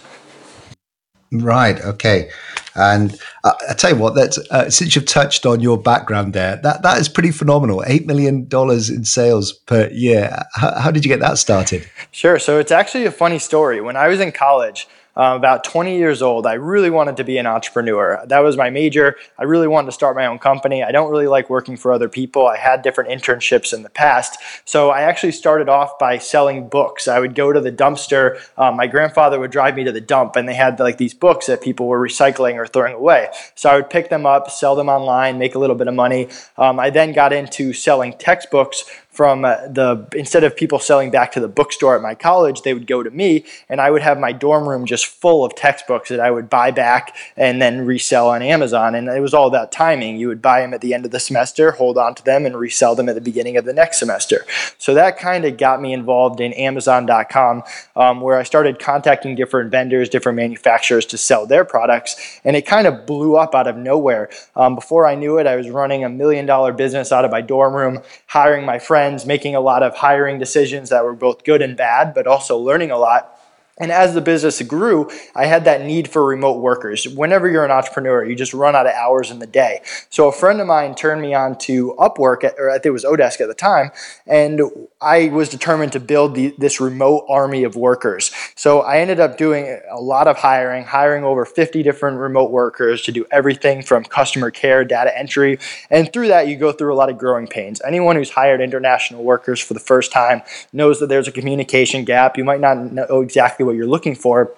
Right. 1.31 1.79
Okay. 1.81 2.29
And 2.75 3.17
uh, 3.43 3.53
I 3.69 3.73
tell 3.73 3.91
you 3.91 3.95
what, 3.95 4.15
that 4.15 4.37
uh, 4.51 4.69
since 4.69 4.95
you've 4.95 5.05
touched 5.05 5.45
on 5.45 5.61
your 5.61 5.77
background 5.77 6.33
there, 6.33 6.57
that 6.57 6.81
that 6.83 6.99
is 6.99 7.07
pretty 7.07 7.31
phenomenal. 7.31 7.83
Eight 7.87 8.05
million 8.05 8.47
dollars 8.47 8.89
in 8.89 9.05
sales 9.05 9.53
per 9.53 9.87
year. 9.89 10.43
How, 10.53 10.77
how, 10.79 10.91
did 10.91 11.05
you 11.05 11.09
get 11.09 11.21
that 11.21 11.37
started? 11.37 11.89
Sure. 12.11 12.37
So 12.37 12.59
it's 12.59 12.71
actually 12.71 13.05
a 13.05 13.11
funny 13.11 13.39
story. 13.39 13.79
When 13.79 13.95
I 13.95 14.09
was 14.09 14.19
in 14.19 14.33
college, 14.33 14.87
um, 15.15 15.37
about 15.37 15.63
20 15.63 15.97
years 15.97 16.21
old, 16.21 16.45
I 16.45 16.53
really 16.53 16.89
wanted 16.89 17.17
to 17.17 17.23
be 17.23 17.37
an 17.37 17.45
entrepreneur. 17.45 18.23
That 18.27 18.39
was 18.39 18.57
my 18.57 18.69
major. 18.69 19.15
I 19.37 19.43
really 19.43 19.67
wanted 19.67 19.87
to 19.87 19.91
start 19.93 20.15
my 20.15 20.25
own 20.25 20.39
company. 20.39 20.83
I 20.83 20.91
don't 20.91 21.09
really 21.09 21.27
like 21.27 21.49
working 21.49 21.77
for 21.77 21.91
other 21.91 22.09
people. 22.09 22.47
I 22.47 22.57
had 22.57 22.81
different 22.81 23.09
internships 23.09 23.73
in 23.73 23.83
the 23.83 23.89
past. 23.89 24.37
So 24.65 24.89
I 24.89 25.01
actually 25.01 25.31
started 25.31 25.69
off 25.69 25.97
by 25.97 26.17
selling 26.17 26.67
books. 26.67 27.07
I 27.07 27.19
would 27.19 27.35
go 27.35 27.53
to 27.53 27.61
the 27.61 27.71
dumpster. 27.71 28.41
Um, 28.57 28.75
my 28.75 28.87
grandfather 28.87 29.39
would 29.39 29.51
drive 29.51 29.75
me 29.75 29.83
to 29.85 29.91
the 29.91 30.01
dump, 30.01 30.35
and 30.35 30.47
they 30.47 30.53
had 30.53 30.79
like 30.79 30.97
these 30.97 31.13
books 31.13 31.45
that 31.47 31.61
people 31.61 31.87
were 31.87 31.99
recycling 31.99 32.55
or 32.55 32.67
throwing 32.67 32.93
away. 32.93 33.29
So 33.55 33.69
I 33.69 33.75
would 33.75 33.89
pick 33.89 34.09
them 34.09 34.25
up, 34.25 34.51
sell 34.51 34.75
them 34.75 34.89
online, 34.89 35.39
make 35.39 35.55
a 35.55 35.59
little 35.59 35.75
bit 35.75 35.87
of 35.87 35.93
money. 35.93 36.29
Um, 36.57 36.79
I 36.79 36.89
then 36.89 37.13
got 37.13 37.31
into 37.31 37.73
selling 37.73 38.13
textbooks 38.17 38.83
from 39.15 39.45
uh, 39.45 39.55
the 39.67 40.05
instead 40.13 40.43
of 40.43 40.55
people 40.55 40.77
selling 40.77 41.09
back 41.09 41.31
to 41.31 41.39
the 41.39 41.47
bookstore 41.47 41.95
at 41.95 42.01
my 42.01 42.13
college, 42.13 42.61
they 42.63 42.73
would 42.73 42.85
go 42.85 43.01
to 43.01 43.09
me, 43.09 43.45
and 43.69 43.79
I 43.79 43.89
would 43.89 44.01
have 44.01 44.19
my 44.19 44.33
dorm 44.33 44.67
room 44.67 44.85
just 44.85 45.05
full 45.05 45.45
of 45.45 45.55
textbooks 45.55 46.09
that 46.09 46.19
I 46.19 46.31
would 46.31 46.49
buy 46.49 46.71
back 46.71 47.15
and 47.37 47.61
then 47.61 47.85
resell 47.85 48.29
on 48.29 48.41
Amazon. 48.41 48.93
And 48.93 49.07
it 49.07 49.21
was 49.21 49.33
all 49.33 49.47
about 49.47 49.71
timing. 49.71 50.17
You 50.17 50.27
would 50.27 50.41
buy 50.41 50.59
them 50.59 50.73
at 50.73 50.81
the 50.81 50.93
end 50.93 51.05
of 51.05 51.11
the 51.11 51.19
semester, 51.19 51.71
hold 51.71 51.97
on 51.97 52.13
to 52.15 52.23
them, 52.23 52.45
and 52.45 52.57
resell 52.57 52.93
them 52.93 53.07
at 53.07 53.15
the 53.15 53.21
beginning 53.21 53.55
of 53.55 53.63
the 53.63 53.73
next 53.73 53.99
semester. 53.99 54.45
So 54.77 54.93
that 54.93 55.17
kind 55.17 55.45
of 55.45 55.57
got 55.57 55.81
me 55.81 55.93
involved 55.93 56.41
in 56.41 56.51
Amazon.com, 56.53 57.63
um, 57.95 58.19
where 58.19 58.37
I 58.37 58.43
started 58.43 58.79
contacting 58.79 59.35
different 59.35 59.71
vendors, 59.71 60.09
different 60.09 60.35
manufacturers 60.35 61.05
to 61.07 61.17
sell 61.17 61.45
their 61.45 61.63
products, 61.63 62.41
and 62.43 62.57
it 62.57 62.65
kind 62.65 62.85
of 62.85 63.05
blew 63.05 63.37
up 63.37 63.55
out 63.55 63.67
of 63.67 63.77
nowhere. 63.77 64.29
Um, 64.57 64.75
before 64.75 65.07
I 65.07 65.15
knew 65.15 65.37
it, 65.37 65.47
I 65.47 65.55
was 65.55 65.69
running 65.69 66.03
a 66.03 66.09
million 66.09 66.45
dollar 66.45 66.73
business 66.73 67.11
out 67.13 67.23
of 67.23 67.31
my 67.31 67.41
dorm 67.41 67.73
room, 67.73 68.01
hiring 68.27 68.65
my 68.65 68.77
friends 68.79 69.04
friends, 69.05 69.25
making 69.25 69.55
a 69.55 69.59
lot 69.59 69.83
of 69.83 69.95
hiring 69.95 70.39
decisions 70.39 70.89
that 70.89 71.03
were 71.03 71.13
both 71.13 71.43
good 71.43 71.61
and 71.61 71.77
bad, 71.77 72.13
but 72.15 72.25
also 72.25 72.57
learning 72.57 72.89
a 72.89 72.97
lot. 72.97 73.39
And 73.77 73.91
as 73.91 74.13
the 74.13 74.21
business 74.21 74.61
grew, 74.61 75.09
I 75.35 75.47
had 75.47 75.65
that 75.65 75.81
need 75.81 76.07
for 76.07 76.25
remote 76.25 76.61
workers. 76.61 77.05
Whenever 77.09 77.49
you're 77.49 77.65
an 77.65 77.71
entrepreneur, 77.71 78.23
you 78.23 78.33
just 78.33 78.53
run 78.53 78.73
out 78.73 78.87
of 78.87 78.93
hours 78.93 79.31
in 79.31 79.39
the 79.39 79.47
day. 79.47 79.81
So 80.09 80.29
a 80.29 80.31
friend 80.31 80.61
of 80.61 80.67
mine 80.67 80.95
turned 80.95 81.21
me 81.21 81.33
on 81.33 81.57
to 81.59 81.93
Upwork, 81.99 82.43
or 82.57 82.69
I 82.69 82.75
think 82.75 82.85
it 82.85 82.91
was 82.91 83.03
Odesk 83.03 83.41
at 83.41 83.49
the 83.49 83.53
time, 83.53 83.91
and 84.25 84.61
I 85.01 85.27
was 85.27 85.49
determined 85.49 85.91
to 85.91 85.99
build 85.99 86.35
the, 86.35 86.55
this 86.57 86.79
remote 86.79 87.25
army 87.27 87.65
of 87.65 87.75
workers. 87.75 88.31
So 88.55 88.79
I 88.79 88.99
ended 88.99 89.19
up 89.19 89.37
doing 89.37 89.77
a 89.91 89.99
lot 89.99 90.27
of 90.27 90.37
hiring, 90.37 90.85
hiring 90.85 91.25
over 91.25 91.43
50 91.43 91.83
different 91.83 92.17
remote 92.17 92.51
workers 92.51 93.01
to 93.03 93.11
do 93.11 93.25
everything 93.29 93.83
from 93.83 94.05
customer 94.05 94.51
care, 94.51 94.85
data 94.85 95.15
entry, 95.17 95.59
and 95.89 96.11
through 96.13 96.29
that 96.29 96.47
you 96.47 96.55
go 96.55 96.71
through 96.71 96.93
a 96.93 96.95
lot 96.95 97.09
of 97.09 97.17
growing 97.17 97.45
pains. 97.45 97.81
Anyone 97.85 98.15
who's 98.15 98.29
hired 98.29 98.61
international 98.61 99.21
workers 99.21 99.59
for 99.59 99.73
the 99.73 99.81
first 99.81 100.13
time 100.13 100.43
knows 100.71 101.01
that 101.01 101.07
there's 101.07 101.27
a 101.27 101.31
communication 101.33 102.05
gap. 102.05 102.37
You 102.37 102.45
might 102.45 102.61
not 102.61 102.77
know 102.93 103.19
exactly 103.19 103.64
what 103.65 103.75
you're 103.75 103.87
looking 103.87 104.15
for. 104.15 104.51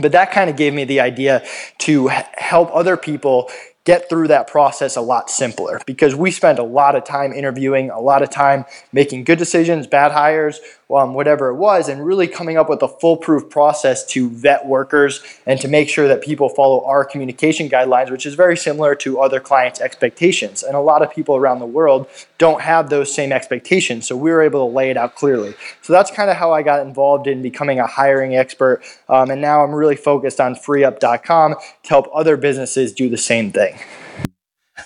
But 0.00 0.12
that 0.12 0.30
kind 0.30 0.48
of 0.48 0.56
gave 0.56 0.72
me 0.72 0.84
the 0.84 1.00
idea 1.00 1.44
to 1.78 2.08
help 2.08 2.70
other 2.74 2.96
people 2.96 3.50
get 3.84 4.08
through 4.08 4.28
that 4.28 4.46
process 4.46 4.96
a 4.96 5.00
lot 5.00 5.28
simpler 5.28 5.80
because 5.86 6.14
we 6.14 6.30
spend 6.30 6.58
a 6.58 6.62
lot 6.62 6.94
of 6.94 7.04
time 7.04 7.32
interviewing, 7.32 7.90
a 7.90 8.00
lot 8.00 8.22
of 8.22 8.30
time 8.30 8.64
making 8.92 9.24
good 9.24 9.38
decisions, 9.38 9.86
bad 9.86 10.12
hires, 10.12 10.60
um, 10.94 11.14
whatever 11.14 11.48
it 11.48 11.56
was, 11.56 11.88
and 11.88 12.04
really 12.04 12.28
coming 12.28 12.56
up 12.56 12.68
with 12.68 12.82
a 12.82 12.88
foolproof 12.88 13.48
process 13.50 14.04
to 14.06 14.30
vet 14.30 14.66
workers 14.66 15.22
and 15.46 15.60
to 15.60 15.68
make 15.68 15.88
sure 15.88 16.08
that 16.08 16.22
people 16.22 16.48
follow 16.48 16.84
our 16.84 17.04
communication 17.04 17.68
guidelines, 17.68 18.10
which 18.10 18.26
is 18.26 18.34
very 18.34 18.56
similar 18.56 18.94
to 18.94 19.20
other 19.20 19.40
clients' 19.40 19.80
expectations. 19.80 20.62
And 20.62 20.74
a 20.74 20.80
lot 20.80 21.02
of 21.02 21.12
people 21.12 21.36
around 21.36 21.58
the 21.58 21.66
world 21.66 22.06
don't 22.38 22.60
have 22.60 22.90
those 22.90 23.12
same 23.12 23.32
expectations, 23.32 24.06
so 24.06 24.16
we 24.16 24.30
were 24.30 24.42
able 24.42 24.68
to 24.68 24.74
lay 24.74 24.90
it 24.90 24.96
out 24.96 25.14
clearly. 25.14 25.54
So 25.82 25.92
that's 25.92 26.10
kind 26.10 26.30
of 26.30 26.36
how 26.36 26.52
I 26.52 26.62
got 26.62 26.84
involved 26.86 27.26
in 27.26 27.42
becoming 27.42 27.80
a 27.80 27.86
hiring 27.86 28.36
expert, 28.36 28.82
um, 29.08 29.30
and 29.30 29.40
now 29.40 29.64
I'm 29.64 29.72
really 29.72 29.96
focused 29.96 30.40
on 30.40 30.54
freeeup.com 30.54 31.54
to 31.54 31.88
help 31.88 32.08
other 32.14 32.36
businesses 32.36 32.92
do 32.92 33.08
the 33.08 33.16
same 33.16 33.52
thing. 33.52 33.78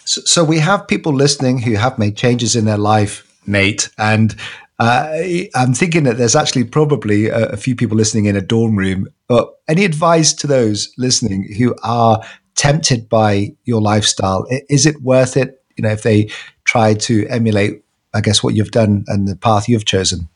So, 0.05 0.21
so 0.25 0.45
we 0.45 0.59
have 0.59 0.87
people 0.87 1.13
listening 1.13 1.59
who 1.61 1.75
have 1.75 1.99
made 1.99 2.17
changes 2.17 2.57
in 2.57 2.65
their 2.65 2.79
life, 2.79 3.27
Nate, 3.47 3.91
and 3.99 4.35
uh, 4.79 5.23
I'm 5.55 5.73
thinking 5.73 6.05
that 6.05 6.19
there's 6.19 6.37
actually 6.37 6.65
probably 6.65 7.29
a, 7.29 7.47
a, 7.51 7.57
few 7.57 7.75
people 7.75 7.97
listening 7.97 8.27
in 8.27 8.37
a 8.37 8.43
dorm 8.43 8.77
room. 8.77 9.09
But 9.27 9.55
any 9.69 9.85
advice 9.85 10.35
to 10.35 10.47
those 10.47 10.93
listening 10.99 11.51
who 11.57 11.75
are 11.83 12.21
tempted 12.57 13.09
by 13.09 13.55
your 13.65 13.81
lifestyle? 13.81 14.47
Is 14.69 14.85
it 14.85 15.01
worth 15.01 15.37
it? 15.37 15.63
You 15.77 15.83
know, 15.83 15.91
if 15.91 16.03
they 16.03 16.31
try 16.65 16.95
to 16.95 17.27
emulate, 17.29 17.85
I 18.13 18.21
guess, 18.21 18.43
what 18.43 18.55
you've 18.55 18.71
done 18.71 19.05
and 19.07 19.27
the 19.27 19.37
path 19.37 19.69
you've 19.69 19.87
chosen. 19.87 20.29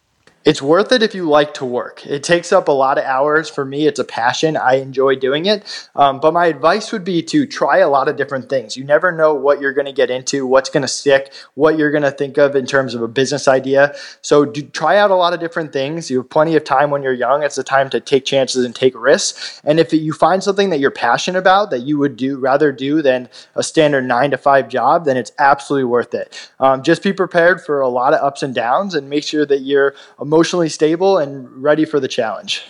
It's 0.43 0.63
worth 0.63 0.91
it 0.91 1.03
if 1.03 1.15
you 1.15 1.29
like 1.29 1.53
to 1.55 1.67
work. 1.67 2.07
It 2.07 2.23
takes 2.23 2.51
up 2.51 2.69
a 2.69 2.73
lot 2.73 2.97
of 2.97 3.05
hours. 3.05 3.51
For 3.51 3.63
me, 3.63 3.87
it's 3.87 3.99
a 3.99 4.05
passion. 4.05 4.57
I 4.57 4.77
enjoy 4.77 5.17
doing 5.17 5.45
it. 5.45 5.91
Um, 5.95 6.19
but 6.19 6.33
my 6.33 6.47
advice 6.47 6.93
would 6.93 7.05
be 7.05 7.23
to 7.25 7.45
try 7.45 7.77
a 7.77 7.91
lot 7.91 8.09
of 8.09 8.17
different 8.17 8.49
things. 8.49 8.75
You 8.75 8.85
never 8.85 9.13
know 9.13 9.35
what 9.35 9.61
you're 9.61 9.75
going 9.75 9.87
to 9.87 9.93
get 9.93 10.09
into, 10.11 10.47
what's 10.47 10.71
going 10.71 10.81
to 10.81 10.89
stick, 10.89 11.35
what 11.57 11.77
you're 11.77 11.91
going 11.91 12.05
to 12.05 12.11
think 12.11 12.39
of 12.39 12.57
in 12.57 12.65
terms 12.65 12.95
of 12.95 13.03
a 13.03 13.09
business 13.09 13.49
idea. 13.49 13.95
So 14.23 14.47
do, 14.47 14.63
try 14.63 14.97
out 14.97 15.11
a 15.11 15.15
lot 15.15 15.35
of 15.35 15.41
different 15.41 15.75
things. 15.75 16.11
You 16.11 16.19
have 16.19 16.31
plenty 16.31 16.57
of 16.57 16.65
time 16.65 16.91
when 16.91 17.03
you're 17.03 17.13
young. 17.13 17.43
It's 17.43 17.57
the 17.57 17.63
time 17.63 17.91
to 17.91 18.01
take 18.01 18.25
chances 18.25 18.65
and 18.65 18.75
take 18.75 18.95
risks. 18.99 19.61
And 19.63 19.79
if 19.79 19.93
you 19.93 20.15
find 20.15 20.43
something 20.43 20.71
that 20.71 20.81
you're 20.81 20.91
passionate 20.91 21.39
about 21.39 21.71
that 21.71 21.81
you 21.81 21.99
would 21.99 22.17
do 22.17 22.39
rather 22.39 22.73
do 22.73 23.03
than 23.03 23.29
a 23.57 23.63
standard 23.63 24.07
nine 24.07 24.31
to 24.31 24.39
five 24.39 24.71
job, 24.71 25.05
then 25.05 25.19
it's 25.19 25.33
absolutely 25.39 25.85
worth 25.85 26.15
it. 26.15 26.51
Um, 26.61 26.83
just 26.83 27.03
be 27.03 27.13
prepared 27.13 27.61
for 27.61 27.83
a 27.83 27.89
lot 27.89 28.15
of 28.15 28.25
ups 28.25 28.43
and 28.43 28.55
downs 28.55 28.95
and 28.95 29.11
make 29.11 29.25
sure 29.25 29.45
that 29.45 29.61
you're 29.61 29.95
emotionally 30.31 30.69
stable 30.69 31.19
and 31.19 31.49
ready 31.61 31.85
for 31.85 31.99
the 31.99 32.07
challenge. 32.07 32.65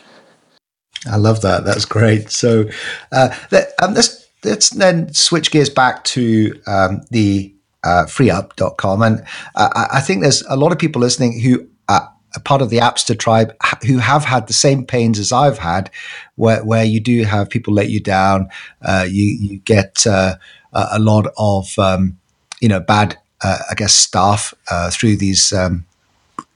I 1.06 1.16
love 1.16 1.42
that. 1.42 1.64
That's 1.64 1.84
great. 1.84 2.30
So 2.30 2.64
uh, 3.12 3.36
let, 3.50 3.72
um, 3.82 3.92
let's 3.92 4.26
let's 4.44 4.70
then 4.70 5.12
switch 5.12 5.50
gears 5.50 5.68
back 5.68 6.02
to 6.04 6.58
um, 6.66 7.02
the 7.10 7.54
uh, 7.84 8.04
freeup.com. 8.06 9.02
And 9.02 9.24
uh, 9.54 9.88
I 9.92 10.00
think 10.00 10.22
there's 10.22 10.42
a 10.48 10.56
lot 10.56 10.72
of 10.72 10.78
people 10.78 11.02
listening 11.02 11.38
who 11.40 11.68
are 11.90 12.10
part 12.44 12.62
of 12.62 12.70
the 12.70 12.78
Appster 12.78 13.18
tribe 13.18 13.54
who 13.86 13.98
have 13.98 14.24
had 14.24 14.46
the 14.46 14.54
same 14.54 14.86
pains 14.86 15.18
as 15.18 15.30
I've 15.30 15.58
had, 15.58 15.90
where, 16.36 16.64
where 16.64 16.84
you 16.84 16.98
do 17.00 17.24
have 17.24 17.50
people 17.50 17.74
let 17.74 17.90
you 17.90 18.00
down. 18.00 18.48
Uh, 18.80 19.06
you, 19.06 19.24
you 19.24 19.58
get 19.58 20.06
uh, 20.06 20.36
a 20.72 20.98
lot 20.98 21.26
of, 21.36 21.78
um, 21.78 22.18
you 22.60 22.68
know, 22.68 22.80
bad, 22.80 23.18
uh, 23.42 23.58
I 23.70 23.74
guess, 23.74 23.92
staff 23.92 24.54
uh, 24.70 24.90
through 24.90 25.16
these 25.16 25.52
um, 25.52 25.84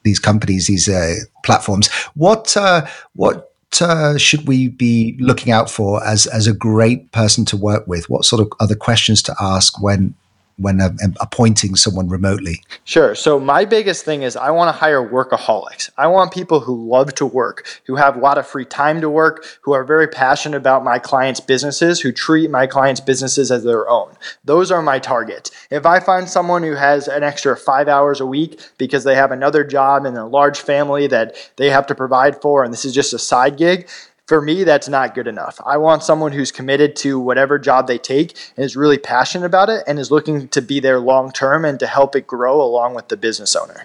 these 0.04 0.18
companies, 0.18 0.66
these 0.66 0.88
uh, 0.88 1.14
platforms. 1.44 1.88
What 2.14 2.56
uh, 2.56 2.86
what 3.14 3.52
uh, 3.80 4.16
should 4.16 4.46
we 4.46 4.68
be 4.68 5.16
looking 5.18 5.52
out 5.52 5.68
for 5.68 6.04
as 6.04 6.26
as 6.26 6.46
a 6.46 6.54
great 6.54 7.10
person 7.12 7.44
to 7.46 7.56
work 7.56 7.86
with? 7.86 8.08
What 8.08 8.24
sort 8.24 8.40
of 8.40 8.52
other 8.60 8.76
questions 8.76 9.22
to 9.22 9.34
ask 9.40 9.80
when 9.82 10.14
when 10.56 10.80
uh, 10.80 10.90
appointing 11.20 11.76
someone 11.76 12.08
remotely? 12.08 12.62
Sure. 12.84 13.14
So 13.14 13.40
my 13.40 13.64
biggest 13.64 14.04
thing 14.04 14.22
is 14.22 14.36
I 14.36 14.50
want 14.50 14.68
to 14.68 14.72
hire 14.72 15.06
workaholics. 15.06 15.90
I 15.98 16.06
want 16.06 16.32
people 16.32 16.60
who 16.60 16.88
love 16.88 17.14
to 17.16 17.26
work, 17.26 17.66
who 17.86 17.96
have 17.96 18.16
a 18.16 18.20
lot 18.20 18.38
of 18.38 18.46
free 18.46 18.64
time 18.64 19.00
to 19.00 19.10
work, 19.10 19.44
who 19.62 19.72
are 19.72 19.84
very 19.84 20.06
passionate 20.06 20.56
about 20.56 20.84
my 20.84 20.98
clients' 20.98 21.40
businesses, 21.40 22.00
who 22.00 22.12
treat 22.12 22.50
my 22.50 22.66
clients' 22.66 23.00
businesses 23.00 23.50
as 23.50 23.64
their 23.64 23.88
own. 23.88 24.14
Those 24.44 24.70
are 24.70 24.82
my 24.82 24.98
targets. 24.98 25.50
If 25.70 25.86
I 25.86 26.00
find 26.00 26.28
someone 26.28 26.62
who 26.62 26.74
has 26.74 27.08
an 27.08 27.22
extra 27.22 27.56
five 27.56 27.88
hours 27.88 28.20
a 28.20 28.26
week 28.26 28.60
because 28.78 29.04
they 29.04 29.14
have 29.16 29.32
another 29.32 29.64
job 29.64 30.04
and 30.04 30.16
a 30.16 30.26
large 30.26 30.60
family 30.60 31.06
that 31.08 31.34
they 31.56 31.70
have 31.70 31.86
to 31.88 31.94
provide 31.94 32.40
for, 32.40 32.62
and 32.62 32.72
this 32.72 32.84
is 32.84 32.94
just 32.94 33.12
a 33.12 33.18
side 33.18 33.56
gig, 33.56 33.88
for 34.26 34.40
me, 34.40 34.64
that's 34.64 34.88
not 34.88 35.14
good 35.14 35.26
enough. 35.26 35.60
I 35.66 35.76
want 35.76 36.02
someone 36.02 36.32
who's 36.32 36.50
committed 36.50 36.96
to 36.96 37.20
whatever 37.20 37.58
job 37.58 37.86
they 37.86 37.98
take 37.98 38.36
and 38.56 38.64
is 38.64 38.74
really 38.74 38.96
passionate 38.98 39.44
about 39.44 39.68
it 39.68 39.84
and 39.86 39.98
is 39.98 40.10
looking 40.10 40.48
to 40.48 40.62
be 40.62 40.80
there 40.80 40.98
long 40.98 41.30
term 41.30 41.64
and 41.64 41.78
to 41.80 41.86
help 41.86 42.16
it 42.16 42.26
grow 42.26 42.60
along 42.60 42.94
with 42.94 43.08
the 43.08 43.16
business 43.16 43.54
owner. 43.54 43.84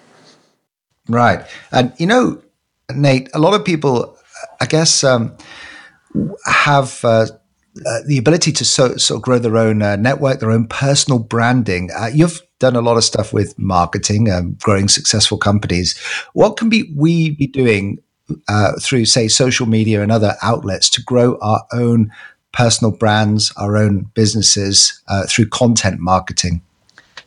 Right. 1.07 1.45
And, 1.71 1.93
you 1.97 2.05
know, 2.05 2.41
Nate, 2.93 3.29
a 3.33 3.39
lot 3.39 3.53
of 3.53 3.65
people, 3.65 4.17
I 4.61 4.65
guess, 4.65 5.03
um, 5.03 5.35
have. 6.45 7.03
Uh, 7.03 7.27
uh, 7.85 7.99
the 8.07 8.17
ability 8.17 8.51
to 8.51 8.65
so, 8.65 8.97
sort 8.97 9.19
of 9.19 9.21
grow 9.21 9.39
their 9.39 9.55
own 9.55 9.81
uh, 9.81 9.95
network, 9.95 10.39
their 10.39 10.51
own 10.51 10.67
personal 10.67 11.19
branding. 11.19 11.89
Uh, 11.95 12.09
you've 12.11 12.41
done 12.57 12.75
a 12.75 12.81
lot 12.81 12.97
of 12.97 13.03
stuff 13.03 13.31
with 13.31 13.57
marketing, 13.57 14.29
um, 14.29 14.57
growing 14.59 14.89
successful 14.89 15.37
companies. 15.37 15.97
What 16.33 16.57
can 16.57 16.67
be 16.67 16.91
we 16.97 17.29
be 17.29 17.47
doing 17.47 17.99
uh, 18.47 18.73
through, 18.81 19.05
say, 19.05 19.27
social 19.27 19.65
media 19.65 20.01
and 20.01 20.11
other 20.11 20.35
outlets 20.41 20.89
to 20.91 21.03
grow 21.03 21.37
our 21.41 21.63
own 21.71 22.11
personal 22.51 22.91
brands, 22.91 23.53
our 23.57 23.77
own 23.77 24.09
businesses 24.13 25.01
uh, 25.07 25.25
through 25.27 25.47
content 25.49 25.99
marketing? 25.99 26.61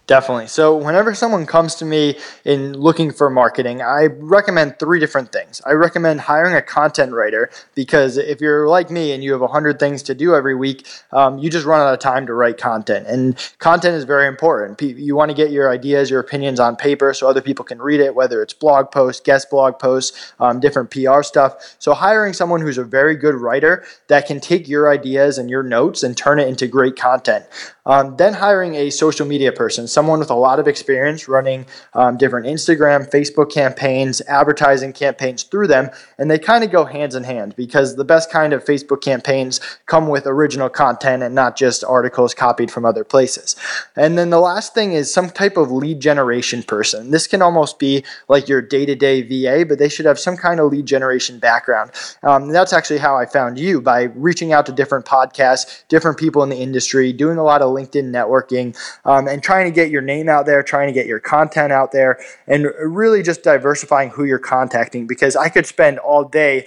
Definitely. 0.09 0.49
So, 0.49 0.77
whenever 0.77 1.15
someone 1.15 1.47
comes 1.47 1.77
to 1.77 1.85
me 1.85 2.19
in 2.45 2.73
looking 2.73 3.13
for 3.13 3.31
marketing, 3.31 3.83
I 3.83 4.07
recommend 4.07 4.81
three 4.81 4.99
different 4.99 5.31
things. 5.31 5.63
I 5.65 5.73
recommend 5.73 6.23
hiring 6.23 6.57
a 6.57 6.61
content 6.61 7.13
writer 7.13 7.51
because 7.77 8.17
if 8.17 8.41
you're 8.41 8.67
like 8.67 8.91
me 8.91 9.13
and 9.13 9.23
you 9.23 9.31
have 9.31 9.41
100 9.41 9.79
things 9.79 10.03
to 10.05 10.15
do 10.15 10.35
every 10.35 10.57
week, 10.57 10.89
um, 11.13 11.39
you 11.39 11.49
just 11.49 11.65
run 11.65 11.81
out 11.81 11.95
of 11.95 12.01
time 12.01 12.27
to 12.27 12.35
write 12.35 12.59
content. 12.59 13.07
And 13.07 13.39
content 13.61 13.95
is 13.95 14.03
very 14.03 14.27
important. 14.27 14.83
You 14.83 15.15
want 15.15 15.31
to 15.31 15.37
get 15.37 15.53
your 15.53 15.71
ideas, 15.71 16.11
your 16.11 16.19
opinions 16.19 16.59
on 16.59 16.75
paper 16.75 17.15
so 17.15 17.29
other 17.29 17.41
people 17.41 17.65
can 17.65 17.81
read 17.81 18.01
it, 18.01 18.17
whether 18.17 18.43
it's 18.43 18.53
blog 18.53 18.91
posts, 18.91 19.21
guest 19.21 19.51
blog 19.51 19.79
posts, 19.79 20.33
um, 20.41 20.59
different 20.59 20.91
PR 20.91 21.23
stuff. 21.23 21.77
So, 21.79 21.95
hiring 21.95 22.33
someone 22.33 22.61
who's 22.61 22.77
a 22.77 22.85
very 22.85 23.15
good 23.15 23.37
writer 23.37 23.85
that 24.09 24.27
can 24.27 24.41
take 24.41 24.67
your 24.67 24.91
ideas 24.91 25.39
and 25.39 25.49
your 25.49 25.63
notes 25.63 26.03
and 26.03 26.17
turn 26.17 26.41
it 26.41 26.49
into 26.49 26.67
great 26.67 26.97
content. 26.97 27.47
Um, 27.87 28.17
then 28.17 28.35
hiring 28.35 28.75
a 28.77 28.91
social 28.91 29.27
media 29.27 29.53
person, 29.53 29.89
someone 29.93 30.19
with 30.19 30.31
a 30.31 30.35
lot 30.35 30.59
of 30.59 30.67
experience 30.67 31.29
running 31.29 31.67
um, 31.95 32.17
different 32.17 32.47
Instagram, 32.47 33.11
Facebook 33.11 33.53
campaigns, 33.53 34.21
advertising 34.23 34.93
campaigns 34.93 35.43
through 35.43 35.67
them, 35.67 35.91
and 36.19 36.31
they 36.31 36.39
kind 36.39 36.65
of 36.65 36.71
go 36.71 36.85
hands 36.85 37.15
in 37.15 37.25
hand 37.25 37.55
because 37.57 37.97
the 37.97 38.05
best 38.05 38.31
kind 38.31 38.53
of 38.53 38.65
Facebook 38.65 39.03
campaigns 39.03 39.61
come 39.87 40.09
with 40.09 40.27
original 40.27 40.69
content 40.69 41.23
and 41.23 41.35
not 41.35 41.57
just 41.57 41.85
articles 41.85 42.35
copied 42.35 42.71
from 42.71 42.85
other 42.85 43.05
places. 43.05 43.57
And 43.97 44.17
then 44.17 44.31
the 44.31 44.41
last 44.41 44.75
thing 44.75 44.93
is 44.93 45.13
some 45.13 45.31
type 45.31 45.57
of 45.57 45.71
lead 45.71 46.01
generation 46.01 46.63
person. 46.63 47.11
This 47.11 47.27
can 47.27 47.43
almost 47.43 47.79
be 47.79 48.05
like 48.29 48.49
your 48.49 48.63
day 48.63 48.87
to 48.87 48.95
day 48.95 49.23
VA, 49.23 49.65
but 49.67 49.79
they 49.79 49.89
should 49.89 50.07
have 50.07 50.19
some 50.19 50.37
kind 50.37 50.61
of 50.61 50.71
lead 50.71 50.87
generation 50.87 51.39
background. 51.39 51.91
Um, 52.23 52.49
that's 52.49 52.73
actually 52.73 52.99
how 52.99 53.17
I 53.17 53.27
found 53.27 53.59
you 53.59 53.81
by 53.81 54.05
reaching 54.15 54.53
out 54.53 54.67
to 54.67 54.73
different 54.73 55.05
podcasts, 55.05 55.85
different 55.89 56.19
people 56.19 56.43
in 56.43 56.49
the 56.49 56.57
industry, 56.57 57.13
doing 57.13 57.39
a 57.39 57.45
lot 57.45 57.63
of 57.63 57.75
LinkedIn 57.75 58.11
networking, 58.11 58.77
um, 59.05 59.29
and 59.29 59.43
trying 59.43 59.67
to 59.67 59.71
get 59.71 59.82
your 59.91 60.03
name 60.03 60.29
out 60.29 60.47
there, 60.47 60.63
trying 60.63 60.89
to 60.89 60.93
get 60.93 61.07
your 61.07 61.21
content 61.21 61.73
out 61.73 61.93
there, 61.93 62.19
and 62.47 62.67
really 62.81 63.23
just 63.23 63.43
diversifying 63.43 64.11
who 64.11 64.25
you're 64.25 64.39
contacting 64.39 65.07
because 65.07 65.37
I 65.37 65.49
could 65.49 65.67
spend 65.67 65.99
all 65.99 66.25
day 66.25 66.67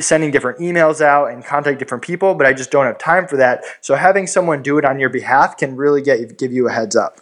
sending 0.00 0.30
different 0.30 0.60
emails 0.60 1.00
out 1.00 1.32
and 1.32 1.44
contact 1.44 1.78
different 1.78 2.04
people, 2.04 2.34
but 2.34 2.46
I 2.46 2.52
just 2.52 2.70
don't 2.70 2.86
have 2.86 2.98
time 2.98 3.26
for 3.26 3.36
that. 3.36 3.64
So 3.80 3.96
having 3.96 4.26
someone 4.26 4.62
do 4.62 4.78
it 4.78 4.84
on 4.84 5.00
your 5.00 5.10
behalf 5.10 5.56
can 5.56 5.74
really 5.74 6.00
get 6.00 6.38
give 6.38 6.52
you 6.52 6.68
a 6.68 6.72
heads 6.72 6.94
up. 6.94 7.20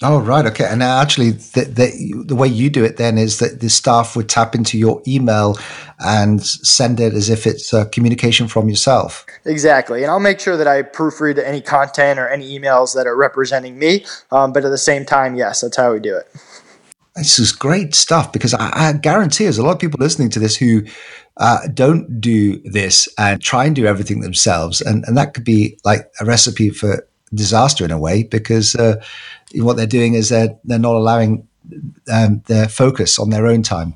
Oh 0.00 0.20
right, 0.20 0.46
okay. 0.46 0.64
And 0.64 0.80
actually, 0.80 1.32
the, 1.32 1.64
the, 1.64 2.24
the 2.24 2.36
way 2.36 2.46
you 2.46 2.70
do 2.70 2.84
it 2.84 2.98
then 2.98 3.18
is 3.18 3.40
that 3.40 3.60
the 3.60 3.68
staff 3.68 4.14
would 4.14 4.28
tap 4.28 4.54
into 4.54 4.78
your 4.78 5.02
email 5.08 5.58
and 5.98 6.40
send 6.40 7.00
it 7.00 7.14
as 7.14 7.28
if 7.28 7.48
it's 7.48 7.72
a 7.72 7.84
communication 7.86 8.46
from 8.46 8.68
yourself. 8.68 9.26
Exactly, 9.44 10.02
and 10.04 10.10
I'll 10.12 10.20
make 10.20 10.38
sure 10.38 10.56
that 10.56 10.68
I 10.68 10.82
proofread 10.82 11.42
any 11.44 11.60
content 11.60 12.20
or 12.20 12.28
any 12.28 12.56
emails 12.56 12.94
that 12.94 13.08
are 13.08 13.16
representing 13.16 13.76
me. 13.76 14.04
Um, 14.30 14.52
but 14.52 14.64
at 14.64 14.68
the 14.68 14.78
same 14.78 15.04
time, 15.04 15.34
yes, 15.34 15.62
that's 15.62 15.76
how 15.76 15.92
we 15.92 15.98
do 15.98 16.16
it. 16.16 16.28
This 17.16 17.40
is 17.40 17.50
great 17.50 17.96
stuff 17.96 18.32
because 18.32 18.54
I, 18.54 18.70
I 18.72 18.92
guarantee 18.92 19.44
there's 19.44 19.58
a 19.58 19.64
lot 19.64 19.72
of 19.72 19.80
people 19.80 19.98
listening 20.00 20.30
to 20.30 20.38
this 20.38 20.56
who 20.56 20.84
uh, 21.38 21.66
don't 21.74 22.20
do 22.20 22.58
this 22.62 23.08
and 23.18 23.42
try 23.42 23.64
and 23.64 23.74
do 23.74 23.86
everything 23.86 24.20
themselves, 24.20 24.80
and 24.80 25.04
and 25.08 25.16
that 25.16 25.34
could 25.34 25.44
be 25.44 25.76
like 25.84 26.08
a 26.20 26.24
recipe 26.24 26.70
for 26.70 27.08
disaster 27.34 27.84
in 27.84 27.90
a 27.90 27.98
way 27.98 28.22
because 28.22 28.74
uh, 28.76 29.02
what 29.56 29.76
they're 29.76 29.86
doing 29.86 30.14
is 30.14 30.28
they're 30.28 30.56
they're 30.64 30.78
not 30.78 30.94
allowing 30.94 31.46
um, 32.10 32.42
their 32.46 32.68
focus 32.68 33.18
on 33.18 33.30
their 33.30 33.46
own 33.46 33.62
time. 33.62 33.94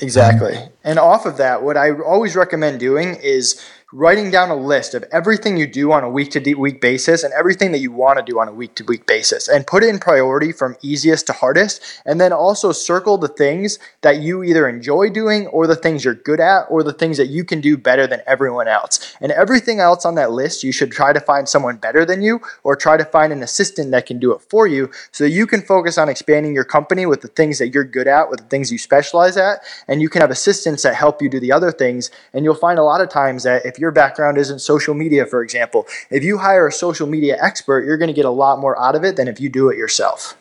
Exactly. 0.00 0.56
Um, 0.56 0.68
and 0.84 0.98
off 0.98 1.26
of 1.26 1.36
that, 1.36 1.62
what 1.62 1.76
I 1.76 1.92
always 1.92 2.36
recommend 2.36 2.80
doing 2.80 3.16
is 3.16 3.62
writing 3.94 4.28
down 4.28 4.50
a 4.50 4.56
list 4.56 4.92
of 4.92 5.04
everything 5.12 5.56
you 5.56 5.68
do 5.68 5.92
on 5.92 6.02
a 6.02 6.10
week 6.10 6.28
to 6.28 6.54
week 6.54 6.80
basis 6.80 7.22
and 7.22 7.32
everything 7.32 7.70
that 7.70 7.78
you 7.78 7.92
want 7.92 8.18
to 8.18 8.24
do 8.24 8.40
on 8.40 8.48
a 8.48 8.52
week 8.52 8.74
to 8.74 8.82
week 8.86 9.06
basis 9.06 9.46
and 9.46 9.68
put 9.68 9.84
it 9.84 9.88
in 9.88 10.00
priority 10.00 10.50
from 10.50 10.74
easiest 10.82 11.28
to 11.28 11.32
hardest 11.32 11.80
and 12.04 12.20
then 12.20 12.32
also 12.32 12.72
circle 12.72 13.16
the 13.16 13.28
things 13.28 13.78
that 14.00 14.16
you 14.16 14.42
either 14.42 14.68
enjoy 14.68 15.08
doing 15.08 15.46
or 15.46 15.68
the 15.68 15.76
things 15.76 16.04
you're 16.04 16.12
good 16.12 16.40
at 16.40 16.64
or 16.70 16.82
the 16.82 16.92
things 16.92 17.16
that 17.18 17.28
you 17.28 17.44
can 17.44 17.60
do 17.60 17.76
better 17.76 18.04
than 18.04 18.20
everyone 18.26 18.66
else. 18.66 19.14
And 19.20 19.30
everything 19.30 19.78
else 19.78 20.04
on 20.04 20.16
that 20.16 20.32
list 20.32 20.64
you 20.64 20.72
should 20.72 20.90
try 20.90 21.12
to 21.12 21.20
find 21.20 21.48
someone 21.48 21.76
better 21.76 22.04
than 22.04 22.20
you 22.20 22.40
or 22.64 22.74
try 22.74 22.96
to 22.96 23.04
find 23.04 23.32
an 23.32 23.44
assistant 23.44 23.92
that 23.92 24.06
can 24.06 24.18
do 24.18 24.32
it 24.32 24.42
for 24.42 24.66
you 24.66 24.90
so 25.12 25.22
you 25.22 25.46
can 25.46 25.62
focus 25.62 25.98
on 25.98 26.08
expanding 26.08 26.52
your 26.52 26.64
company 26.64 27.06
with 27.06 27.20
the 27.20 27.28
things 27.28 27.60
that 27.60 27.68
you're 27.68 27.84
good 27.84 28.08
at 28.08 28.28
with 28.28 28.40
the 28.40 28.46
things 28.46 28.72
you 28.72 28.78
specialize 28.78 29.36
at 29.36 29.60
and 29.86 30.02
you 30.02 30.08
can 30.08 30.20
have 30.20 30.32
assistants 30.32 30.82
that 30.82 30.96
help 30.96 31.22
you 31.22 31.28
do 31.28 31.38
the 31.38 31.52
other 31.52 31.70
things. 31.70 32.10
And 32.32 32.44
you'll 32.44 32.56
find 32.56 32.80
a 32.80 32.82
lot 32.82 33.00
of 33.00 33.08
times 33.08 33.44
that 33.44 33.64
if 33.64 33.78
you're 33.78 33.83
your 33.84 33.92
background 33.92 34.38
isn't 34.38 34.60
social 34.60 34.94
media, 34.94 35.26
for 35.26 35.42
example. 35.42 35.86
If 36.10 36.24
you 36.24 36.38
hire 36.38 36.66
a 36.66 36.72
social 36.72 37.06
media 37.06 37.36
expert, 37.40 37.84
you're 37.84 37.98
going 37.98 38.08
to 38.08 38.14
get 38.14 38.24
a 38.24 38.30
lot 38.30 38.58
more 38.58 38.80
out 38.80 38.96
of 38.96 39.04
it 39.04 39.16
than 39.16 39.28
if 39.28 39.38
you 39.40 39.50
do 39.50 39.68
it 39.68 39.76
yourself. 39.76 40.36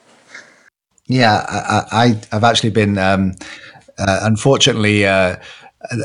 Yeah, 1.08 1.46
I, 1.92 2.18
have 2.32 2.46
actually 2.46 2.70
been, 2.70 2.98
um, 2.98 3.34
uh, 4.00 4.22
unfortunately, 4.24 5.06
uh, 5.06 5.36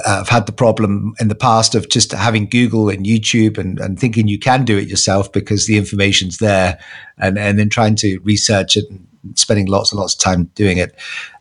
I've 0.05 0.29
had 0.29 0.47
the 0.47 0.53
problem 0.53 1.15
in 1.21 1.29
the 1.29 1.37
past 1.37 1.77
of 1.77 1.89
just 1.89 2.11
having 2.11 2.47
Google 2.47 2.89
and 2.89 3.07
YouTube 3.07 3.59
and, 3.59 3.79
and 3.79 3.99
thinking 3.99 4.27
you 4.27 4.41
can 4.41 4.65
do 4.65 4.77
it 4.77 4.89
yourself 4.89 5.31
because 5.31 5.69
the 5.69 5.79
information's 5.79 6.39
there 6.39 6.81
and, 7.17 7.39
and 7.39 7.57
then 7.61 7.69
trying 7.69 7.95
to 7.97 8.19
research 8.25 8.77
it 8.77 8.91
and 8.91 9.07
spending 9.39 9.67
lots 9.67 9.93
and 9.93 10.01
lots 10.01 10.15
of 10.15 10.21
time 10.21 10.51
doing 10.57 10.79
it. 10.79 10.97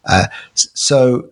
Uh, 0.05 0.27
so, 0.53 1.31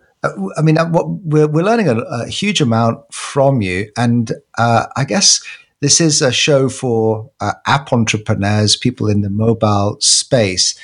I 0.58 0.62
mean, 0.62 0.78
uh, 0.78 0.90
what 0.90 1.10
we're, 1.10 1.48
we're 1.48 1.64
learning 1.64 1.88
a, 1.88 1.98
a 1.98 2.28
huge 2.28 2.62
amount 2.62 3.00
from 3.14 3.62
you, 3.62 3.92
and 3.98 4.32
uh, 4.58 4.88
I 4.96 5.06
guess 5.06 5.44
this 5.82 6.00
is 6.00 6.22
a 6.22 6.32
show 6.32 6.70
for 6.70 7.30
uh, 7.40 7.54
app 7.66 7.92
entrepreneurs, 7.94 8.76
people 8.76 9.08
in 9.08 9.22
the 9.22 9.30
mobile 9.30 9.98
space. 10.00 10.78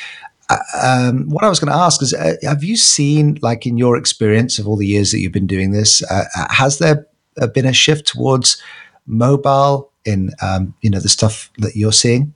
Uh, 0.50 0.58
um, 0.82 1.30
what 1.30 1.44
I 1.44 1.50
was 1.50 1.60
going 1.60 1.72
to 1.72 1.78
ask 1.78 2.02
is, 2.02 2.14
uh, 2.14 2.36
have 2.44 2.64
you 2.64 2.76
seen, 2.76 3.40
like 3.42 3.66
in 3.66 3.78
your 3.78 3.96
experience 3.96 4.60
of 4.60 4.68
all 4.68 4.76
the 4.78 4.88
years 4.88 5.12
that 5.12 5.20
you've 5.20 5.32
been 5.32 5.48
doing 5.48 5.72
this, 5.72 6.04
has 6.50 6.80
there 6.80 7.08
been 7.54 7.66
a 7.66 7.74
shift 7.74 8.08
towards 8.08 8.62
mobile 9.06 9.92
in 10.04 10.32
um, 10.42 10.74
you 10.82 10.90
know 10.90 11.00
the 11.00 11.10
stuff 11.10 11.52
that 11.58 11.76
you're 11.76 11.94
seeing? 11.94 12.34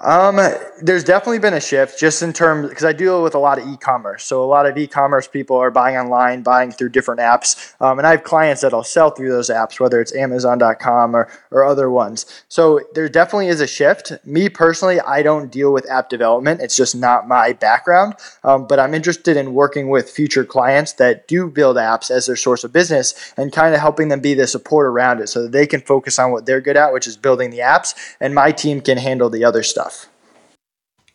Um, 0.00 0.40
there's 0.80 1.04
definitely 1.04 1.40
been 1.40 1.52
a 1.52 1.60
shift 1.60 2.00
just 2.00 2.22
in 2.22 2.32
terms 2.32 2.70
because 2.70 2.84
I 2.84 2.94
deal 2.94 3.22
with 3.22 3.34
a 3.34 3.38
lot 3.38 3.58
of 3.58 3.68
e-commerce. 3.68 4.24
So 4.24 4.42
a 4.42 4.46
lot 4.46 4.64
of 4.64 4.78
e-commerce 4.78 5.28
people 5.28 5.58
are 5.58 5.70
buying 5.70 5.96
online, 5.96 6.42
buying 6.42 6.72
through 6.72 6.88
different 6.88 7.20
apps. 7.20 7.74
Um, 7.82 7.98
and 7.98 8.06
I 8.06 8.12
have 8.12 8.24
clients 8.24 8.62
that'll 8.62 8.82
sell 8.82 9.10
through 9.10 9.30
those 9.30 9.50
apps, 9.50 9.78
whether 9.78 10.00
it's 10.00 10.14
Amazon.com 10.14 11.14
or, 11.14 11.28
or 11.50 11.66
other 11.66 11.90
ones. 11.90 12.44
So 12.48 12.80
there 12.94 13.10
definitely 13.10 13.48
is 13.48 13.60
a 13.60 13.66
shift. 13.66 14.12
Me 14.24 14.48
personally, 14.48 15.00
I 15.00 15.22
don't 15.22 15.52
deal 15.52 15.70
with 15.70 15.90
app 15.90 16.08
development. 16.08 16.62
It's 16.62 16.76
just 16.76 16.96
not 16.96 17.28
my 17.28 17.52
background. 17.52 18.14
Um, 18.42 18.66
but 18.66 18.78
I'm 18.78 18.94
interested 18.94 19.36
in 19.36 19.52
working 19.52 19.90
with 19.90 20.08
future 20.08 20.46
clients 20.46 20.94
that 20.94 21.28
do 21.28 21.50
build 21.50 21.76
apps 21.76 22.10
as 22.10 22.24
their 22.24 22.36
source 22.36 22.64
of 22.64 22.72
business 22.72 23.34
and 23.36 23.52
kind 23.52 23.74
of 23.74 23.80
helping 23.80 24.08
them 24.08 24.20
be 24.20 24.32
the 24.32 24.46
support 24.46 24.86
around 24.86 25.20
it 25.20 25.28
so 25.28 25.42
that 25.42 25.52
they 25.52 25.66
can 25.66 25.82
focus 25.82 26.18
on 26.18 26.32
what 26.32 26.46
they're 26.46 26.62
good 26.62 26.78
at, 26.78 26.94
which 26.94 27.06
is 27.06 27.18
building 27.18 27.50
the 27.50 27.58
apps, 27.58 27.94
and 28.18 28.34
my 28.34 28.50
team 28.50 28.80
can 28.80 28.96
handle 28.96 29.28
the 29.28 29.44
other 29.44 29.62
stuff 29.62 29.89
stuff. 29.89 29.89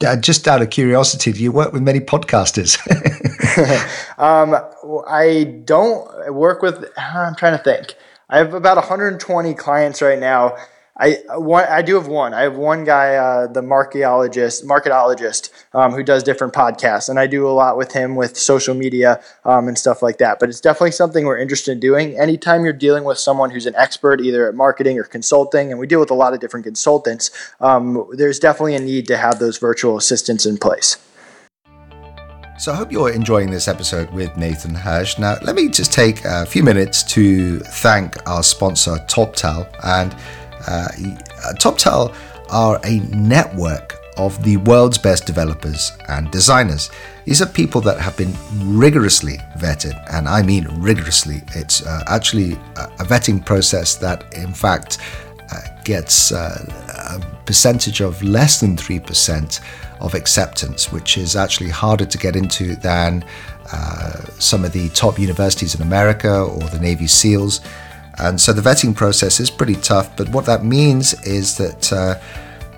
Uh, 0.03 0.15
just 0.17 0.47
out 0.47 0.61
of 0.61 0.69
curiosity, 0.69 1.31
do 1.31 1.41
you 1.41 1.51
work 1.51 1.71
with 1.71 1.81
many 1.81 1.99
podcasters? 1.99 2.77
um, 4.19 4.55
I 5.07 5.61
don't 5.63 6.33
work 6.33 6.61
with. 6.61 6.85
I'm 6.97 7.35
trying 7.35 7.57
to 7.57 7.63
think. 7.63 7.95
I 8.29 8.39
have 8.39 8.53
about 8.53 8.77
120 8.77 9.53
clients 9.53 10.01
right 10.01 10.19
now 10.19 10.57
I 10.97 11.17
one, 11.35 11.65
I 11.65 11.81
do 11.81 11.95
have 11.95 12.07
one. 12.07 12.33
I 12.33 12.43
have 12.43 12.55
one 12.55 12.85
guy, 12.85 13.15
uh, 13.15 13.47
the 13.47 13.61
marketologist, 13.61 14.63
marketologist, 14.63 15.49
um, 15.73 15.91
who 15.91 16.03
does 16.03 16.23
different 16.23 16.53
podcasts, 16.53 17.09
and 17.09 17.19
I 17.19 17.27
do 17.27 17.45
a 17.45 17.51
lot 17.51 17.75
with 17.75 17.91
him 17.91 18.15
with 18.15 18.37
social 18.37 18.73
media 18.73 19.21
um, 19.43 19.67
and 19.67 19.77
stuff 19.77 20.01
like 20.01 20.19
that. 20.19 20.39
But 20.39 20.47
it's 20.47 20.61
definitely 20.61 20.91
something 20.91 21.25
we're 21.25 21.37
interested 21.37 21.73
in 21.73 21.81
doing. 21.81 22.17
Anytime 22.17 22.63
you're 22.63 22.71
dealing 22.73 23.03
with 23.03 23.17
someone 23.17 23.49
who's 23.49 23.65
an 23.65 23.75
expert, 23.75 24.21
either 24.21 24.47
at 24.47 24.55
marketing 24.55 24.97
or 24.97 25.03
consulting, 25.03 25.69
and 25.69 25.79
we 25.79 25.87
deal 25.87 25.99
with 25.99 26.11
a 26.11 26.15
lot 26.15 26.33
of 26.33 26.39
different 26.39 26.65
consultants, 26.65 27.29
um, 27.59 28.07
there's 28.13 28.39
definitely 28.39 28.75
a 28.75 28.79
need 28.79 29.05
to 29.07 29.17
have 29.17 29.39
those 29.39 29.57
virtual 29.57 29.97
assistants 29.97 30.45
in 30.45 30.57
place. 30.57 30.97
So 32.57 32.71
I 32.71 32.75
hope 32.75 32.89
you're 32.89 33.11
enjoying 33.11 33.51
this 33.51 33.67
episode 33.67 34.09
with 34.11 34.37
Nathan 34.37 34.73
Hirsch. 34.73 35.19
Now, 35.19 35.35
let 35.41 35.55
me 35.55 35.67
just 35.67 35.91
take 35.91 36.23
a 36.23 36.45
few 36.45 36.63
minutes 36.63 37.03
to 37.11 37.59
thank 37.59 38.15
our 38.29 38.43
sponsor, 38.43 38.91
TopTal, 39.09 39.67
and 39.83 40.15
uh, 40.67 40.87
TopTal 41.53 42.15
are 42.49 42.79
a 42.83 42.99
network 43.15 43.95
of 44.17 44.41
the 44.43 44.57
world's 44.57 44.97
best 44.97 45.25
developers 45.25 45.91
and 46.07 46.31
designers. 46.31 46.89
These 47.25 47.41
are 47.41 47.47
people 47.47 47.81
that 47.81 47.99
have 47.99 48.15
been 48.15 48.33
rigorously 48.53 49.37
vetted, 49.57 49.99
and 50.13 50.27
I 50.29 50.41
mean 50.41 50.67
rigorously. 50.79 51.41
It's 51.55 51.85
uh, 51.85 52.03
actually 52.07 52.53
a 52.75 53.03
vetting 53.03 53.45
process 53.45 53.95
that, 53.95 54.33
in 54.33 54.53
fact, 54.53 54.99
uh, 55.51 55.61
gets 55.83 56.31
uh, 56.31 57.19
a 57.19 57.43
percentage 57.45 58.01
of 58.01 58.21
less 58.23 58.59
than 58.59 58.75
3% 58.77 59.59
of 59.99 60.13
acceptance, 60.13 60.91
which 60.91 61.17
is 61.17 61.35
actually 61.35 61.69
harder 61.69 62.05
to 62.05 62.17
get 62.17 62.35
into 62.35 62.75
than 62.75 63.23
uh, 63.71 64.23
some 64.39 64.63
of 64.63 64.71
the 64.71 64.89
top 64.89 65.19
universities 65.19 65.75
in 65.75 65.81
America 65.81 66.41
or 66.41 66.61
the 66.69 66.79
Navy 66.79 67.07
SEALs. 67.07 67.61
And 68.17 68.39
so 68.39 68.53
the 68.53 68.61
vetting 68.61 68.95
process 68.95 69.39
is 69.39 69.49
pretty 69.49 69.75
tough, 69.75 70.15
but 70.15 70.29
what 70.29 70.45
that 70.45 70.63
means 70.63 71.13
is 71.25 71.57
that 71.57 71.91
uh, 71.91 72.15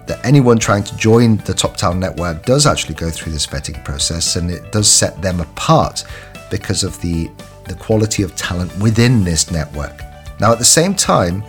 that 0.07 0.25
anyone 0.25 0.57
trying 0.57 0.83
to 0.83 0.95
join 0.97 1.37
the 1.37 1.53
TopTal 1.53 1.97
network 1.97 2.45
does 2.45 2.65
actually 2.65 2.95
go 2.95 3.09
through 3.09 3.33
this 3.33 3.45
vetting 3.45 3.83
process, 3.83 4.35
and 4.35 4.49
it 4.49 4.71
does 4.71 4.89
set 4.91 5.21
them 5.21 5.39
apart 5.39 6.05
because 6.49 6.83
of 6.83 6.99
the 7.01 7.29
the 7.65 7.75
quality 7.75 8.23
of 8.23 8.35
talent 8.35 8.75
within 8.79 9.23
this 9.23 9.51
network. 9.51 10.01
Now, 10.39 10.53
at 10.53 10.59
the 10.59 10.65
same 10.65 10.95
time, 10.95 11.43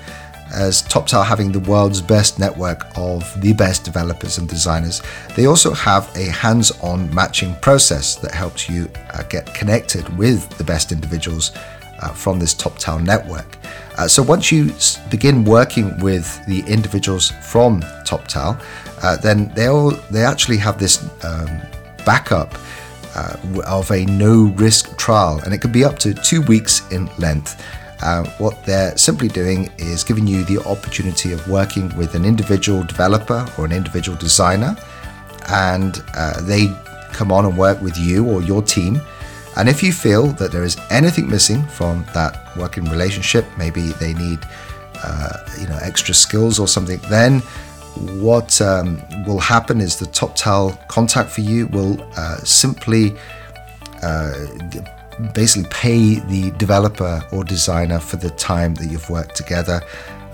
as 0.53 0.83
Top 0.83 1.07
TopTal 1.07 1.25
having 1.25 1.53
the 1.53 1.61
world's 1.61 2.01
best 2.01 2.39
network 2.39 2.87
of 2.97 3.41
the 3.41 3.53
best 3.53 3.85
developers 3.85 4.39
and 4.39 4.49
designers, 4.49 5.03
they 5.37 5.47
also 5.47 5.73
have 5.73 6.11
a 6.17 6.25
hands 6.25 6.71
on 6.83 7.15
matching 7.15 7.55
process 7.57 8.17
that 8.17 8.33
helps 8.33 8.69
you 8.69 8.91
uh, 9.13 9.23
get 9.25 9.53
connected 9.55 10.09
with 10.17 10.49
the 10.59 10.65
best 10.65 10.91
individuals 10.91 11.53
uh, 12.01 12.09
from 12.09 12.39
this 12.39 12.55
TopTal 12.55 13.03
network. 13.05 13.59
Uh, 13.97 14.07
so 14.07 14.23
once 14.23 14.53
you 14.53 14.73
begin 15.11 15.45
working 15.45 15.99
with 15.99 16.45
the 16.47 16.61
individuals 16.67 17.33
from 17.43 17.81
TopTal, 18.05 18.61
uh, 19.03 19.17
then 19.17 19.53
they 19.55 19.67
all 19.67 19.91
they 20.11 20.25
actually 20.25 20.57
have 20.57 20.79
this 20.79 21.05
um, 21.25 21.61
backup 22.07 22.55
uh, 23.15 23.37
of 23.67 23.91
a 23.91 24.05
no 24.07 24.45
risk 24.57 24.97
trial, 24.97 25.41
and 25.45 25.53
it 25.53 25.59
could 25.59 25.73
be 25.73 25.85
up 25.85 25.99
to 25.99 26.15
two 26.15 26.43
weeks 26.43 26.89
in 26.91 27.09
length. 27.19 27.65
Uh, 28.01 28.25
what 28.39 28.65
they're 28.65 28.97
simply 28.97 29.27
doing 29.27 29.69
is 29.79 30.05
giving 30.05 30.25
you 30.25 30.45
the 30.45 30.59
opportunity 30.67 31.33
of 31.33 31.49
working 31.49 31.95
with 31.97 32.15
an 32.15 32.25
individual 32.25 32.85
developer 32.85 33.45
or 33.59 33.65
an 33.65 33.73
individual 33.73 34.17
designer, 34.17 34.77
and 35.49 36.05
uh, 36.15 36.41
they 36.43 36.69
come 37.13 37.33
on 37.33 37.45
and 37.45 37.59
work 37.59 37.81
with 37.83 37.99
you 37.99 38.25
or 38.29 38.43
your 38.43 38.63
team 38.63 39.01
and 39.59 39.69
if 39.69 39.83
you 39.83 39.93
feel 39.93 40.29
that 40.35 40.53
there 40.53 40.63
is 40.63 40.77
anything 40.91 41.29
missing 41.29 41.65
from 41.67 42.05
that 42.15 42.57
working 42.57 42.85
relationship, 42.85 43.45
maybe 43.59 43.91
they 44.01 44.15
need 44.15 44.39
uh, 45.03 45.33
you 45.61 45.67
know 45.67 45.79
extra 45.83 46.15
skills 46.15 46.61
or 46.61 46.69
something, 46.69 47.01
then 47.11 47.41
what 48.21 48.61
um, 48.61 49.03
will 49.27 49.41
happen 49.41 49.81
is 49.81 49.99
the 49.99 50.07
TopTal 50.07 50.87
contact 50.87 51.31
for 51.31 51.41
you 51.41 51.67
will 51.69 52.01
uh, 52.17 52.37
simply 52.39 53.17
uh, 54.03 54.33
basically 55.35 55.69
pay 55.71 56.21
the 56.21 56.53
developer 56.53 57.21
or 57.33 57.43
designer 57.43 57.99
for 57.99 58.17
the 58.17 58.31
time 58.31 58.75
that 58.77 58.87
you've 58.87 59.11
worked 59.11 59.35
together, 59.35 59.83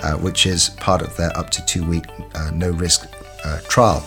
uh, 0.01 0.15
which 0.17 0.45
is 0.45 0.69
part 0.69 1.01
of 1.01 1.17
their 1.17 1.35
up 1.39 1.49
to 1.49 1.65
two 1.65 1.83
week 1.89 2.05
uh, 2.35 2.51
no 2.53 2.71
risk 2.71 3.09
uh, 3.45 3.59
trial. 3.69 4.05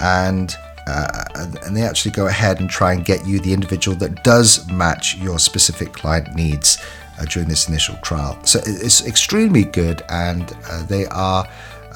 And 0.00 0.54
uh, 0.88 1.52
and 1.64 1.76
they 1.76 1.82
actually 1.82 2.12
go 2.12 2.26
ahead 2.26 2.60
and 2.60 2.68
try 2.70 2.92
and 2.94 3.04
get 3.04 3.26
you 3.26 3.38
the 3.40 3.52
individual 3.52 3.96
that 3.98 4.24
does 4.24 4.48
match 4.70 5.16
your 5.16 5.38
specific 5.38 5.92
client 5.92 6.34
needs 6.34 6.78
uh, 7.18 7.24
during 7.26 7.48
this 7.48 7.68
initial 7.68 7.96
trial. 7.96 8.38
So 8.44 8.60
it's 8.64 9.06
extremely 9.06 9.64
good, 9.64 10.02
and 10.08 10.44
uh, 10.70 10.84
they 10.86 11.06
are 11.06 11.46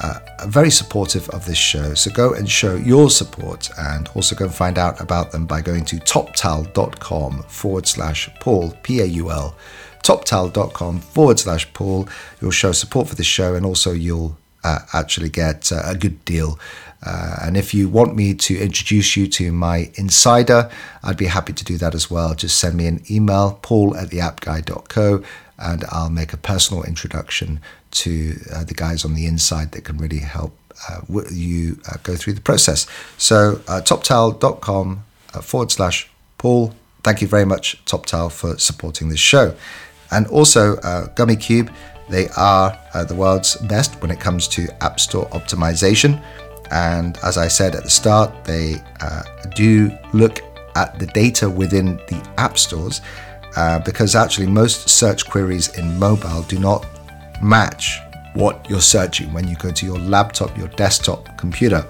uh, 0.03 0.19
very 0.47 0.71
supportive 0.71 1.29
of 1.31 1.45
this 1.45 1.59
show. 1.59 1.95
So 1.95 2.11
go 2.11 2.35
and 2.35 2.51
show 2.51 2.75
your 2.75 3.11
support 3.11 3.71
and 3.79 4.09
also 4.15 4.35
go 4.35 4.47
and 4.47 4.55
find 4.55 4.79
out 4.79 5.01
about 5.01 5.31
them 5.33 5.47
by 5.47 5.61
going 5.61 5.85
to 5.87 5.97
toptal.com 5.97 7.45
forward 7.45 7.87
slash 7.87 8.29
Paul, 8.41 8.75
P 8.83 9.01
A 9.01 9.05
U 9.05 9.31
L, 9.31 9.55
toptal.com 10.03 11.01
forward 11.01 11.39
slash 11.39 11.73
Paul. 11.73 12.09
You'll 12.41 12.51
show 12.51 12.73
support 12.73 13.09
for 13.09 13.15
the 13.15 13.25
show 13.25 13.55
and 13.55 13.65
also 13.65 13.93
you'll 13.93 14.37
uh, 14.65 14.81
actually 14.93 15.29
get 15.29 15.71
uh, 15.73 15.83
a 15.85 15.95
good 15.95 16.25
deal. 16.25 16.59
Uh, 17.05 17.37
and 17.43 17.57
if 17.57 17.75
you 17.75 17.89
want 17.89 18.15
me 18.15 18.35
to 18.35 18.59
introduce 18.59 19.17
you 19.17 19.27
to 19.27 19.51
my 19.53 19.91
insider, 19.95 20.71
I'd 21.03 21.17
be 21.17 21.27
happy 21.27 21.53
to 21.53 21.65
do 21.65 21.77
that 21.79 21.95
as 21.95 22.11
well. 22.11 22.35
Just 22.35 22.59
send 22.59 22.77
me 22.77 22.87
an 22.87 23.03
email, 23.11 23.59
paul 23.63 23.97
at 23.97 24.11
theappguy.co, 24.11 25.23
and 25.59 25.85
I'll 25.91 26.11
make 26.11 26.33
a 26.33 26.37
personal 26.37 26.85
introduction 26.85 27.61
to 27.93 28.37
uh, 28.53 28.65
the 28.65 28.75
guys 28.75 29.05
on 29.05 29.15
the 29.15 29.27
inside 29.27 29.73
that 29.73 29.85
can 29.85 29.99
really 29.99 30.19
help 30.19 30.57
uh, 30.89 31.01
you 31.31 31.79
uh, 31.89 31.97
go 32.03 32.17
through 32.17 32.33
the 32.35 32.41
process. 32.41 32.87
So, 33.19 33.61
uh, 33.69 33.81
toptal.com 33.85 35.05
uh, 35.35 35.41
forward 35.41 35.71
slash 35.71 36.09
Paul. 36.39 36.75
Thank 37.03 37.21
you 37.21 37.29
very 37.29 37.45
much, 37.45 37.85
TopTal, 37.85 38.31
for 38.31 38.59
supporting 38.59 39.09
this 39.09 39.21
show. 39.21 39.55
And 40.11 40.27
also, 40.29 40.77
uh, 40.79 41.09
Gummicube, 41.15 41.73
they 42.09 42.29
are 42.37 42.79
the 43.09 43.15
world's 43.15 43.57
best 43.57 44.01
when 44.03 44.11
it 44.11 44.21
comes 44.21 44.47
to 44.49 44.69
App 44.83 45.01
Store 45.01 45.27
optimization. 45.31 46.23
And 46.73 47.19
as 47.23 47.37
I 47.37 47.49
said 47.49 47.75
at 47.75 47.85
the 47.85 47.91
start, 47.91 48.45
they 48.45 48.83
do 49.55 49.97
look 50.13 50.41
at 50.75 50.99
the 50.99 51.07
data 51.07 51.49
within 51.49 51.97
the 52.09 52.27
app 52.39 52.59
stores 52.59 53.03
because 53.85 54.17
actually 54.17 54.47
most 54.47 54.89
search 54.89 55.29
queries 55.29 55.77
in 55.77 55.99
mobile 55.99 56.43
do 56.43 56.59
not 56.59 56.87
match 57.43 57.99
what 58.35 58.69
you're 58.71 58.81
searching 58.81 59.33
when 59.33 59.47
you 59.47 59.57
go 59.57 59.71
to 59.71 59.85
your 59.85 59.99
laptop, 59.99 60.57
your 60.57 60.69
desktop 60.69 61.37
computer 61.37 61.87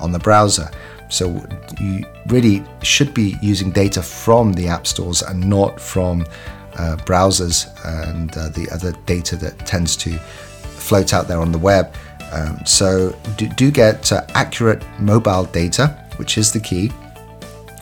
on 0.00 0.12
the 0.12 0.18
browser. 0.18 0.70
So 1.08 1.46
you 1.80 2.04
really 2.26 2.64
should 2.82 3.14
be 3.14 3.36
using 3.40 3.70
data 3.70 4.02
from 4.02 4.52
the 4.52 4.68
app 4.68 4.86
stores 4.86 5.22
and 5.22 5.48
not 5.48 5.80
from 5.80 6.26
uh, 6.74 6.96
browsers 7.06 7.68
and 7.86 8.36
uh, 8.36 8.50
the 8.50 8.68
other 8.70 8.92
data 9.06 9.36
that 9.36 9.58
tends 9.60 9.96
to 9.96 10.10
float 10.18 11.14
out 11.14 11.28
there 11.28 11.38
on 11.38 11.52
the 11.52 11.58
web. 11.58 11.94
Um, 12.36 12.64
so 12.66 13.16
do, 13.36 13.48
do 13.48 13.70
get 13.70 14.12
uh, 14.12 14.26
accurate 14.34 14.82
mobile 15.00 15.44
data, 15.44 15.88
which 16.16 16.36
is 16.36 16.52
the 16.52 16.60
key. 16.60 16.92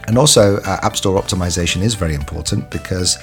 And 0.06 0.18
also, 0.18 0.58
uh, 0.58 0.78
App 0.82 0.96
Store 0.96 1.20
optimization 1.20 1.82
is 1.82 1.94
very 1.94 2.14
important 2.14 2.70
because 2.70 3.18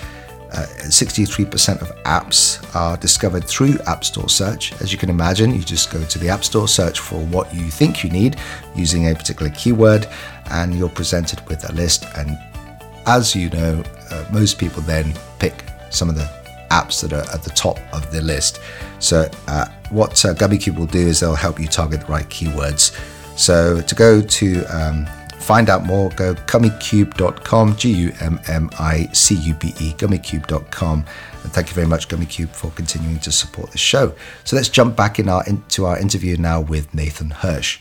63% 0.52 1.82
of 1.82 1.96
apps 2.04 2.76
are 2.76 2.98
discovered 2.98 3.46
through 3.46 3.78
App 3.88 4.04
Store 4.04 4.28
search. 4.28 4.74
As 4.82 4.92
you 4.92 4.98
can 4.98 5.10
imagine, 5.10 5.54
you 5.54 5.62
just 5.62 5.92
go 5.92 6.04
to 6.04 6.20
the 6.20 6.28
App 6.28 6.44
Store, 6.44 6.68
search 6.68 7.00
for 7.00 7.20
what 7.28 7.54
you 7.54 7.70
think 7.70 8.04
you 8.04 8.10
need 8.10 8.36
using 8.76 9.10
a 9.10 9.16
particular 9.16 9.52
keyword, 9.52 10.08
and 10.50 10.76
you're 10.76 10.90
presented 10.90 11.48
with 11.48 11.70
a 11.70 11.74
list. 11.74 12.06
And 12.18 12.38
as 13.06 13.36
you 13.36 13.50
know, 13.52 13.84
uh, 14.10 14.26
most 14.32 14.60
people 14.60 14.82
then 14.82 15.14
pick 15.40 15.64
some 15.90 16.10
of 16.10 16.16
the 16.16 16.41
apps 16.72 17.02
that 17.02 17.14
are 17.14 17.30
at 17.34 17.44
the 17.44 17.52
top 17.52 17.78
of 17.94 18.12
the 18.12 18.22
list. 18.22 18.60
So, 19.00 19.30
uh, 19.48 19.68
what 19.90 20.24
uh, 20.26 20.34
Gummicube 20.34 20.78
will 20.78 20.86
do 20.86 21.00
is 21.00 21.20
they'll 21.20 21.36
help 21.36 21.60
you 21.60 21.68
target 21.68 22.02
the 22.02 22.08
right 22.08 22.28
keywords. 22.30 22.98
So, 23.38 23.82
to 23.82 23.96
go 23.96 24.22
to 24.22 24.66
um, 24.66 25.06
find 25.42 25.70
out 25.70 25.86
more, 25.86 26.10
go 26.12 26.34
gummicube.com, 26.36 27.76
G 27.76 27.92
U 27.92 28.14
M 28.22 28.40
M 28.48 28.70
I 28.80 29.08
C 29.14 29.36
U 29.36 29.54
B 29.56 29.74
E, 29.80 29.94
gummicube.com. 29.94 31.06
And 31.44 31.52
thank 31.52 31.70
you 31.70 31.74
very 31.74 31.88
much, 31.88 32.08
Gummicube, 32.08 32.50
for 32.50 32.70
continuing 32.72 33.20
to 33.20 33.32
support 33.32 33.72
the 33.72 33.78
show. 33.78 34.14
So 34.44 34.56
let's 34.56 34.70
jump 34.70 34.96
back 34.96 35.20
in 35.20 35.28
our 35.28 35.44
into 35.46 35.86
our 35.86 36.00
interview 36.00 36.38
now 36.38 36.62
with 36.62 36.94
Nathan 36.94 37.32
Hirsch. 37.32 37.80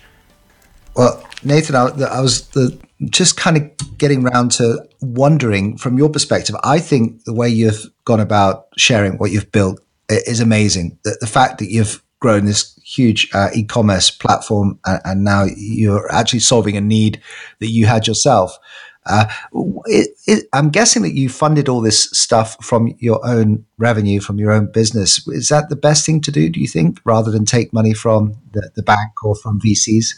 Well, 0.97 1.25
Nathan, 1.45 1.77
I, 1.77 1.87
I 1.87 2.21
was 2.21 2.49
the, 2.49 2.79
just 3.09 3.37
kind 3.37 3.57
of 3.57 3.99
getting 3.99 4.27
around 4.27 4.51
to 4.53 4.87
wondering 5.01 5.79
from 5.79 5.97
your 5.97 6.11
perspective. 6.11 6.55
I 6.63 6.79
think 6.79 7.25
the 7.25 7.35
way 7.35 7.49
you've 7.49 7.87
gone 8.05 8.21
about 8.21 8.67
sharing 8.77 9.15
what 9.19 9.31
you've 9.31 9.53
built 9.53 9.81
is 10.09 10.41
amazing. 10.41 10.99
The, 11.05 11.17
the 11.21 11.27
fact 11.27 11.59
that 11.59 11.71
you've 11.71 12.03
grown 12.21 12.45
this 12.45 12.79
huge 12.85 13.31
uh, 13.33 13.49
e-commerce 13.55 14.11
platform, 14.11 14.79
and, 14.85 15.01
and, 15.05 15.25
now 15.25 15.47
you're 15.57 16.13
actually 16.13 16.41
solving 16.41 16.77
a 16.77 16.81
need 16.81 17.21
that 17.61 17.69
you 17.69 17.87
had 17.87 18.07
yourself. 18.07 18.59
Uh, 19.07 19.25
it, 19.87 20.11
it, 20.27 20.45
I'm 20.53 20.69
guessing 20.69 21.01
that 21.03 21.15
you 21.15 21.31
funded 21.31 21.69
all 21.69 21.81
this 21.81 22.05
stuff 22.11 22.63
from 22.63 22.95
your 22.99 23.27
own 23.27 23.65
revenue, 23.79 24.21
from 24.21 24.39
your 24.39 24.53
own 24.53 24.71
business. 24.71 25.27
Is 25.29 25.49
that 25.49 25.71
the 25.71 25.77
best 25.77 26.05
thing 26.05 26.21
to 26.23 26.31
do? 26.31 26.51
Do 26.51 26.61
you 26.61 26.69
think, 26.69 27.01
rather 27.05 27.31
than 27.31 27.47
take 27.47 27.73
money 27.73 27.95
from 27.95 28.35
the, 28.53 28.71
the 28.75 28.83
bank 28.83 29.25
or 29.25 29.35
from 29.35 29.59
VCs? 29.59 30.15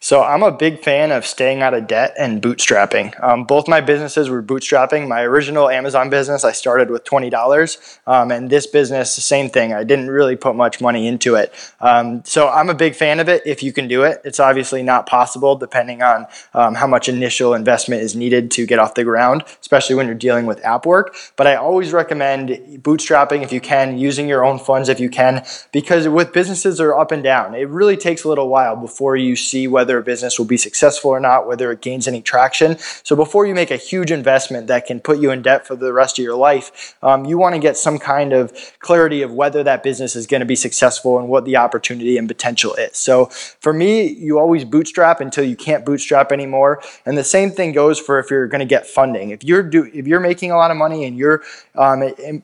So 0.00 0.22
I'm 0.22 0.42
a 0.42 0.52
big 0.52 0.82
fan 0.82 1.12
of 1.12 1.26
staying 1.26 1.62
out 1.62 1.74
of 1.74 1.86
debt 1.86 2.14
and 2.18 2.42
bootstrapping. 2.42 3.22
Um, 3.22 3.44
both 3.44 3.68
my 3.68 3.80
businesses 3.80 4.28
were 4.28 4.42
bootstrapping. 4.42 5.08
My 5.08 5.22
original 5.22 5.68
Amazon 5.68 6.10
business, 6.10 6.44
I 6.44 6.52
started 6.52 6.90
with 6.90 7.04
twenty 7.04 7.30
dollars, 7.30 7.98
um, 8.06 8.30
and 8.30 8.50
this 8.50 8.66
business, 8.66 9.14
the 9.16 9.22
same 9.22 9.48
thing. 9.48 9.72
I 9.72 9.84
didn't 9.84 10.10
really 10.10 10.36
put 10.36 10.56
much 10.56 10.80
money 10.80 11.06
into 11.06 11.34
it. 11.34 11.52
Um, 11.80 12.22
so 12.24 12.48
I'm 12.48 12.70
a 12.70 12.74
big 12.74 12.94
fan 12.94 13.20
of 13.20 13.28
it. 13.28 13.42
If 13.46 13.62
you 13.62 13.72
can 13.72 13.88
do 13.88 14.02
it, 14.02 14.20
it's 14.24 14.40
obviously 14.40 14.82
not 14.82 15.06
possible 15.06 15.56
depending 15.56 16.02
on 16.02 16.26
um, 16.54 16.74
how 16.74 16.86
much 16.86 17.08
initial 17.08 17.54
investment 17.54 18.02
is 18.02 18.14
needed 18.14 18.50
to 18.52 18.66
get 18.66 18.78
off 18.78 18.94
the 18.94 19.04
ground, 19.04 19.44
especially 19.60 19.96
when 19.96 20.06
you're 20.06 20.14
dealing 20.14 20.46
with 20.46 20.64
app 20.64 20.86
work. 20.86 21.14
But 21.36 21.46
I 21.46 21.56
always 21.56 21.92
recommend 21.92 22.50
bootstrapping 22.82 23.42
if 23.42 23.52
you 23.52 23.60
can, 23.60 23.98
using 23.98 24.28
your 24.28 24.44
own 24.44 24.58
funds 24.58 24.88
if 24.88 25.00
you 25.00 25.10
can, 25.10 25.44
because 25.72 26.08
with 26.08 26.32
businesses 26.32 26.80
are 26.80 26.94
up 26.98 27.12
and 27.12 27.22
down. 27.22 27.54
It 27.54 27.68
really 27.68 27.96
takes 27.96 28.24
a 28.24 28.28
little 28.28 28.48
while 28.48 28.76
before 28.76 29.16
you 29.16 29.36
see 29.36 29.66
whether 29.74 29.98
a 29.98 30.02
business 30.02 30.38
will 30.38 30.46
be 30.46 30.56
successful 30.56 31.10
or 31.10 31.20
not, 31.20 31.46
whether 31.48 31.66
it 31.72 31.80
gains 31.82 32.06
any 32.08 32.22
traction. 32.22 32.78
So 33.02 33.14
before 33.24 33.44
you 33.48 33.54
make 33.54 33.72
a 33.72 33.76
huge 33.76 34.10
investment 34.20 34.68
that 34.68 34.86
can 34.86 35.00
put 35.00 35.18
you 35.18 35.30
in 35.30 35.42
debt 35.42 35.66
for 35.66 35.76
the 35.76 35.92
rest 35.92 36.18
of 36.18 36.22
your 36.24 36.36
life, 36.36 36.96
um, 37.02 37.24
you 37.24 37.36
want 37.36 37.54
to 37.54 37.60
get 37.60 37.76
some 37.76 37.98
kind 37.98 38.32
of 38.32 38.52
clarity 38.78 39.20
of 39.22 39.30
whether 39.32 39.62
that 39.64 39.82
business 39.82 40.14
is 40.14 40.26
going 40.26 40.40
to 40.40 40.46
be 40.46 40.56
successful 40.56 41.18
and 41.18 41.28
what 41.28 41.44
the 41.44 41.56
opportunity 41.56 42.16
and 42.16 42.28
potential 42.28 42.72
is. 42.74 42.96
So 42.96 43.26
for 43.66 43.72
me, 43.72 44.08
you 44.26 44.38
always 44.38 44.64
bootstrap 44.64 45.20
until 45.20 45.44
you 45.44 45.56
can't 45.56 45.84
bootstrap 45.84 46.30
anymore. 46.30 46.80
And 47.04 47.18
the 47.18 47.24
same 47.24 47.50
thing 47.50 47.72
goes 47.72 47.98
for 47.98 48.18
if 48.18 48.30
you're 48.30 48.46
going 48.46 48.60
to 48.60 48.72
get 48.76 48.86
funding. 48.86 49.30
If 49.30 49.42
you're 49.42 49.62
do 49.62 49.90
if 49.92 50.06
you're 50.06 50.20
making 50.20 50.50
a 50.52 50.56
lot 50.56 50.70
of 50.70 50.76
money 50.76 51.04
and 51.04 51.16
you're 51.16 51.42
um, 51.74 51.98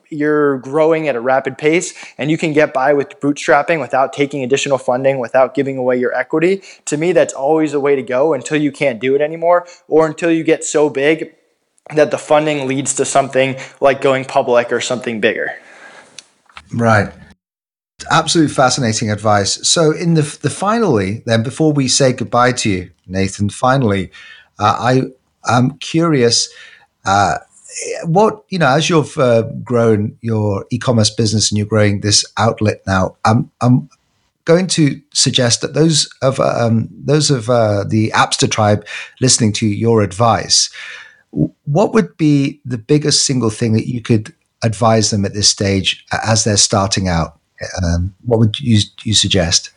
you're 0.09 0.59
growing 0.59 1.09
at 1.09 1.14
a 1.16 1.21
rapid 1.21 1.57
pace 1.57 1.95
and 2.19 2.31
you 2.31 2.38
can 2.38 2.53
get 2.53 2.75
by 2.75 2.93
with 2.93 3.09
bootstrapping 3.21 3.81
without 3.81 4.12
taking 4.12 4.43
additional 4.43 4.79
funding, 4.79 5.19
without 5.19 5.55
giving 5.55 5.77
away 5.77 5.97
your 5.97 6.12
equity, 6.14 6.62
to 6.87 6.97
me 6.97 7.12
that's 7.21 7.35
always 7.35 7.73
the 7.73 7.81
way 7.81 7.95
to 7.95 8.03
go 8.03 8.33
until 8.33 8.57
you 8.57 8.73
can't 8.73 8.99
do 8.99 9.15
it 9.15 9.21
anymore 9.21 9.67
or 9.89 10.07
until 10.07 10.31
you 10.31 10.43
get 10.43 10.65
so 10.65 10.89
big 10.89 11.35
that 11.95 12.11
the 12.11 12.19
funding 12.19 12.67
leads 12.67 12.95
to 12.95 13.05
something 13.05 13.57
like 13.81 14.01
going 14.01 14.25
public 14.25 14.73
or 14.73 14.81
something 14.81 15.21
bigger. 15.21 15.55
Right. 16.73 17.13
Absolutely 18.11 18.55
fascinating 18.55 19.11
advice. 19.11 19.69
So, 19.69 19.91
in 19.93 20.15
the 20.15 20.23
the 20.41 20.49
finally, 20.49 21.23
then 21.27 21.43
before 21.43 21.73
we 21.73 21.87
say 21.87 22.15
goodbye 22.15 22.53
to 22.53 22.71
you, 22.71 22.91
Nathan, 23.07 23.51
finally, 23.51 24.11
uh, 24.59 24.77
I 24.79 25.03
am 25.55 25.77
curious. 25.79 26.49
Uh, 27.05 27.37
what 28.05 28.43
you 28.49 28.59
know, 28.59 28.69
as 28.69 28.89
you've 28.89 29.19
uh, 29.19 29.43
grown 29.63 30.17
your 30.23 30.65
e-commerce 30.71 31.11
business 31.11 31.51
and 31.51 31.59
you're 31.59 31.67
growing 31.67 32.01
this 32.01 32.25
outlet 32.39 32.81
now, 32.87 33.17
I'm 33.27 33.51
I'm 33.61 33.91
going 34.51 34.67
to 34.67 35.01
suggest 35.15 35.61
that 35.61 35.75
those 35.75 36.09
of 36.23 36.41
um, 36.41 36.89
those 36.91 37.31
of 37.31 37.49
uh, 37.49 37.85
the 37.85 38.11
Appster 38.11 38.51
tribe 38.51 38.85
listening 39.21 39.53
to 39.55 39.67
your 39.67 40.03
advice, 40.03 40.71
what 41.31 41.95
would 41.95 42.17
be 42.17 42.61
the 42.65 42.79
biggest 42.79 43.25
single 43.25 43.51
thing 43.51 43.75
that 43.75 43.89
you 43.89 44.01
could 44.03 44.35
advise 44.63 45.11
them 45.11 45.25
at 45.25 45.35
this 45.35 45.49
stage 45.49 46.05
as 46.25 46.43
they're 46.43 46.57
starting 46.57 47.07
out? 47.07 47.39
Um, 47.83 48.13
what 48.25 48.41
would 48.41 48.59
you, 48.59 48.81
you 49.05 49.15
suggest? 49.15 49.71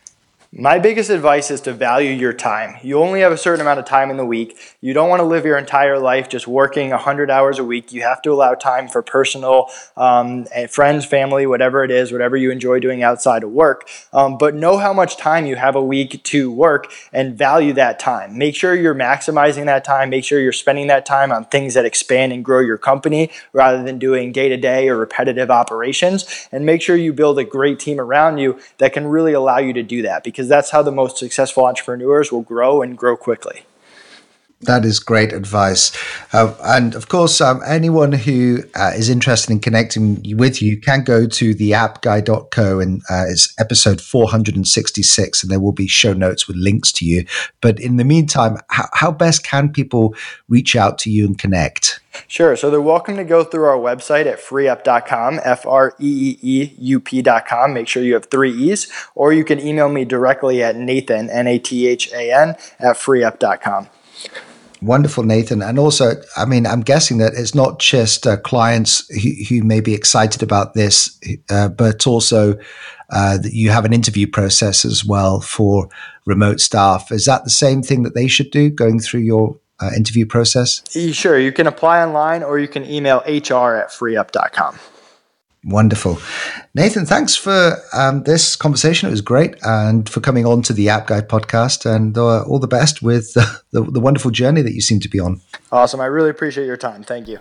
My 0.56 0.78
biggest 0.78 1.10
advice 1.10 1.50
is 1.50 1.62
to 1.62 1.74
value 1.74 2.12
your 2.12 2.32
time. 2.32 2.78
You 2.84 3.00
only 3.00 3.22
have 3.22 3.32
a 3.32 3.38
certain 3.38 3.62
amount 3.62 3.80
of 3.80 3.86
time 3.86 4.12
in 4.12 4.18
the 4.18 4.26
week. 4.26 4.56
You 4.82 4.94
don't 4.94 5.10
want 5.10 5.20
to 5.22 5.24
live 5.26 5.46
your 5.46 5.58
entire 5.58 5.98
life 5.98 6.30
just 6.30 6.48
working 6.48 6.92
100 6.92 7.32
hours 7.32 7.58
a 7.58 7.64
week. 7.64 7.92
You 7.92 8.04
have 8.04 8.22
to 8.22 8.32
allow 8.32 8.54
time 8.54 8.88
for 8.88 9.02
personal, 9.02 9.72
um, 9.98 10.46
friends, 10.70 11.08
family, 11.08 11.48
whatever 11.48 11.84
it 11.84 11.90
is, 11.90 12.12
whatever 12.12 12.38
you 12.38 12.52
enjoy 12.52 12.80
doing 12.80 13.02
outside 13.02 13.42
of 13.44 13.50
work. 13.50 13.90
Um, 14.12 14.38
but 14.38 14.54
know 14.54 14.78
how 14.78 14.94
much 14.94 15.18
time 15.18 15.48
you 15.48 15.56
have 15.56 15.76
a 15.76 15.84
week 15.84 16.22
to 16.26 16.52
work 16.52 16.94
and 17.12 17.36
value 17.36 17.74
that 17.74 17.98
time. 17.98 18.38
Make 18.38 18.56
sure 18.56 18.76
you're 18.76 18.94
maximizing 18.94 19.66
that 19.66 19.84
time. 19.84 20.12
Make 20.12 20.24
sure 20.24 20.40
you're 20.40 20.52
spending 20.52 20.86
that 20.86 21.04
time 21.04 21.32
on 21.32 21.46
things 21.46 21.74
that 21.74 21.86
expand 21.86 22.32
and 22.32 22.46
grow 22.46 22.60
your 22.60 22.78
company 22.78 23.32
rather 23.54 23.82
than 23.82 23.98
doing 23.98 24.32
day 24.32 24.50
to 24.50 24.58
day 24.58 24.88
or 24.88 24.98
repetitive 24.98 25.50
operations. 25.50 26.48
And 26.52 26.64
make 26.64 26.84
sure 26.84 26.96
you 26.96 27.12
build 27.12 27.40
a 27.40 27.44
great 27.44 27.80
team 27.80 28.00
around 28.00 28.38
you 28.38 28.60
that 28.78 28.94
can 28.94 29.08
really 29.08 29.34
allow 29.34 29.58
you 29.58 29.74
to 29.74 29.82
do 29.82 30.04
that 30.04 30.24
because 30.24 30.43
because 30.44 30.50
that's 30.50 30.72
how 30.72 30.82
the 30.82 30.92
most 30.92 31.18
successful 31.18 31.64
entrepreneurs 31.64 32.30
will 32.30 32.42
grow 32.42 32.82
and 32.82 32.98
grow 32.98 33.16
quickly. 33.16 33.64
That 34.66 34.86
is 34.86 35.00
great 35.00 35.34
advice. 35.34 35.92
Uh, 36.32 36.54
and 36.64 36.96
of 36.96 37.10
course, 37.10 37.42
um, 37.42 37.62
anyone 37.66 38.12
who 38.12 38.64
uh, 38.76 38.92
is 38.96 39.10
interested 39.10 39.52
in 39.52 39.60
connecting 39.60 40.38
with 40.38 40.62
you 40.62 40.80
can 40.80 41.04
go 41.04 41.28
to 41.28 41.54
theappguy.co 41.54 42.80
and 42.80 43.02
uh, 43.10 43.26
it's 43.28 43.54
episode 43.60 44.02
466, 44.02 45.44
and 45.44 45.52
there 45.52 45.60
will 45.60 45.72
be 45.72 45.88
show 45.88 46.14
notes 46.14 46.48
with 46.48 46.58
links 46.58 46.92
to 46.94 47.06
you. 47.06 47.26
But 47.62 47.80
in 47.80 47.98
the 47.98 48.04
meantime, 48.04 48.58
how, 48.70 48.88
how 48.94 49.12
best 49.12 49.44
can 49.44 49.72
people 49.72 50.16
reach 50.48 50.76
out 50.76 50.98
to 51.00 51.10
you 51.10 51.26
and 51.26 51.38
connect? 51.38 52.00
Sure. 52.28 52.56
So 52.56 52.70
they're 52.70 52.82
welcome 52.82 53.16
to 53.18 53.24
go 53.24 53.44
through 53.44 53.66
our 53.66 53.78
website 53.78 54.26
at 54.26 54.40
freeeup.com, 54.40 55.40
F 55.44 55.66
R 55.66 55.96
E 56.00 56.38
E 56.42 56.62
E 56.62 56.76
U 56.78 57.00
P.com. 57.00 57.74
Make 57.74 57.88
sure 57.88 58.04
you 58.04 58.14
have 58.14 58.26
three 58.26 58.52
E's, 58.52 58.92
or 59.16 59.34
you 59.34 59.44
can 59.44 59.60
email 59.60 59.90
me 59.90 60.06
directly 60.06 60.62
at 60.62 60.76
Nathan, 60.76 61.30
N 61.30 61.48
A 61.48 61.58
T 61.60 61.88
H 61.88 62.12
A 62.14 62.32
N, 62.32 62.50
at 62.80 62.96
freeeup.com. 62.96 63.90
Wonderful, 64.84 65.24
Nathan. 65.24 65.62
And 65.62 65.80
also, 65.80 66.16
I 66.36 66.46
mean, 66.46 66.68
I'm 66.68 66.82
guessing 66.82 67.18
that 67.20 67.34
it's 67.36 67.56
not 67.56 67.80
just 67.80 68.28
uh, 68.28 68.38
clients 68.38 69.08
who, 69.10 69.32
who, 69.48 69.64
may 69.64 69.80
be 69.80 69.94
excited 69.94 70.44
about 70.44 70.74
this, 70.74 71.18
uh, 71.50 71.70
but 71.70 72.06
also 72.06 72.58
uh, 73.10 73.38
that 73.38 73.54
you 73.54 73.70
have 73.70 73.86
an 73.86 73.94
interview 73.94 74.28
process 74.28 74.84
as 74.84 75.06
well 75.06 75.40
for 75.40 75.88
remote 76.26 76.60
staff. 76.60 77.12
Is 77.12 77.26
that 77.26 77.46
the 77.46 77.50
same 77.50 77.82
thing 77.82 78.04
that 78.04 78.14
they 78.14 78.28
should 78.28 78.52
do 78.52 78.70
going 78.70 79.00
through 79.00 79.22
your 79.22 79.58
uh, 79.80 79.92
interview 79.96 80.26
process? 80.26 80.84
Sure. 81.14 81.40
You 81.40 81.52
can 81.52 81.68
apply 81.68 82.04
online 82.04 82.44
or 82.44 82.60
you 82.60 82.68
can 82.68 82.84
email 82.84 83.20
hr 83.20 83.76
at 83.76 83.90
freeeup.com. 83.90 84.80
Wonderful. 85.66 86.20
Nathan, 86.76 87.06
thanks 87.06 87.36
for 87.36 87.78
um, 87.94 88.24
this 88.24 88.56
conversation. 88.56 89.08
It 89.08 89.12
was 89.12 89.22
great 89.22 89.56
and 89.64 90.10
for 90.10 90.20
coming 90.20 90.46
on 90.46 90.62
to 90.64 90.74
the 90.74 90.90
App 90.90 91.08
Guy 91.08 91.22
podcast 91.22 91.86
and 91.86 92.18
uh, 92.18 92.44
all 92.44 92.60
the 92.60 92.68
best 92.68 93.02
with 93.02 93.34
the, 93.34 93.62
the, 93.72 93.82
the 93.84 94.00
wonderful 94.00 94.32
journey 94.32 94.62
that 94.62 94.74
you 94.74 94.82
seem 94.82 95.00
to 95.00 95.10
be 95.10 95.20
on. 95.20 95.40
Awesome. 95.72 96.02
I 96.02 96.06
really 96.06 96.30
appreciate 96.30 96.66
your 96.66 96.78
time. 96.78 97.04
Thank 97.04 97.28
you. 97.28 97.40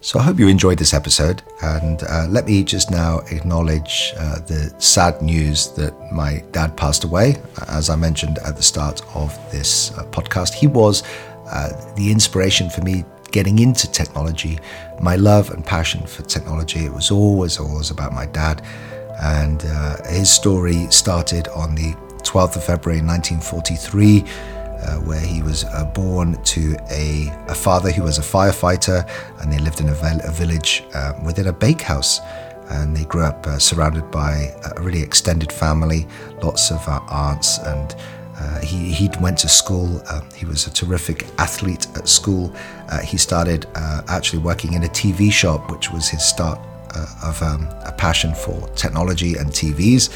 So 0.00 0.20
I 0.20 0.22
hope 0.22 0.38
you 0.38 0.46
enjoyed 0.46 0.78
this 0.78 0.94
episode. 0.94 1.42
And 1.62 2.02
uh, 2.04 2.26
let 2.30 2.46
me 2.46 2.62
just 2.62 2.90
now 2.90 3.20
acknowledge 3.30 4.12
uh, 4.16 4.38
the 4.38 4.72
sad 4.78 5.20
news 5.20 5.72
that 5.72 5.94
my 6.12 6.44
dad 6.52 6.76
passed 6.76 7.04
away. 7.04 7.36
As 7.68 7.90
I 7.90 7.96
mentioned 7.96 8.38
at 8.38 8.56
the 8.56 8.62
start 8.62 9.02
of 9.14 9.36
this 9.50 9.90
uh, 9.98 10.04
podcast, 10.04 10.54
he 10.54 10.68
was 10.68 11.02
uh, 11.50 11.70
the 11.96 12.12
inspiration 12.12 12.70
for 12.70 12.82
me 12.82 13.04
getting 13.30 13.58
into 13.58 13.90
technology, 13.90 14.58
my 15.00 15.16
love 15.16 15.50
and 15.50 15.64
passion 15.64 16.06
for 16.06 16.22
technology. 16.22 16.80
It 16.80 16.92
was 16.92 17.10
always, 17.10 17.58
always 17.58 17.90
about 17.90 18.12
my 18.12 18.26
dad. 18.26 18.62
And 19.22 19.64
uh, 19.64 20.04
his 20.08 20.30
story 20.30 20.86
started 20.90 21.48
on 21.48 21.74
the 21.74 21.94
12th 22.22 22.56
of 22.56 22.64
February 22.64 23.02
1943. 23.02 24.24
Uh, 24.76 24.96
where 25.00 25.20
he 25.20 25.42
was 25.42 25.64
uh, 25.64 25.84
born 25.94 26.40
to 26.44 26.76
a, 26.90 27.28
a, 27.48 27.54
father 27.54 27.90
who 27.90 28.02
was 28.02 28.18
a 28.18 28.20
firefighter, 28.20 29.08
and 29.40 29.50
they 29.50 29.58
lived 29.58 29.80
in 29.80 29.88
a, 29.88 30.20
a 30.22 30.30
village 30.30 30.84
uh, 30.92 31.14
within 31.24 31.46
a 31.46 31.52
bakehouse. 31.52 32.20
And 32.68 32.94
they 32.94 33.04
grew 33.06 33.22
up 33.22 33.46
uh, 33.46 33.58
surrounded 33.58 34.10
by 34.10 34.54
a 34.76 34.80
really 34.82 35.00
extended 35.00 35.50
family, 35.50 36.06
lots 36.42 36.70
of 36.70 36.86
uh, 36.86 37.00
aunts 37.08 37.56
and 37.58 37.96
uh, 38.38 38.60
he, 38.60 38.92
he 38.92 39.10
went 39.20 39.38
to 39.38 39.48
school. 39.48 40.02
Uh, 40.08 40.20
he 40.34 40.44
was 40.44 40.66
a 40.66 40.70
terrific 40.70 41.26
athlete 41.38 41.86
at 41.96 42.06
school. 42.06 42.52
Uh, 42.90 43.00
he 43.00 43.16
started 43.16 43.66
uh, 43.74 44.02
actually 44.08 44.40
working 44.40 44.74
in 44.74 44.84
a 44.84 44.88
TV 44.88 45.32
shop, 45.32 45.70
which 45.70 45.90
was 45.90 46.08
his 46.08 46.22
start 46.24 46.58
uh, 46.94 47.06
of 47.24 47.42
um, 47.42 47.66
a 47.84 47.92
passion 47.92 48.34
for 48.34 48.68
technology 48.70 49.36
and 49.36 49.48
TVs, 49.48 50.10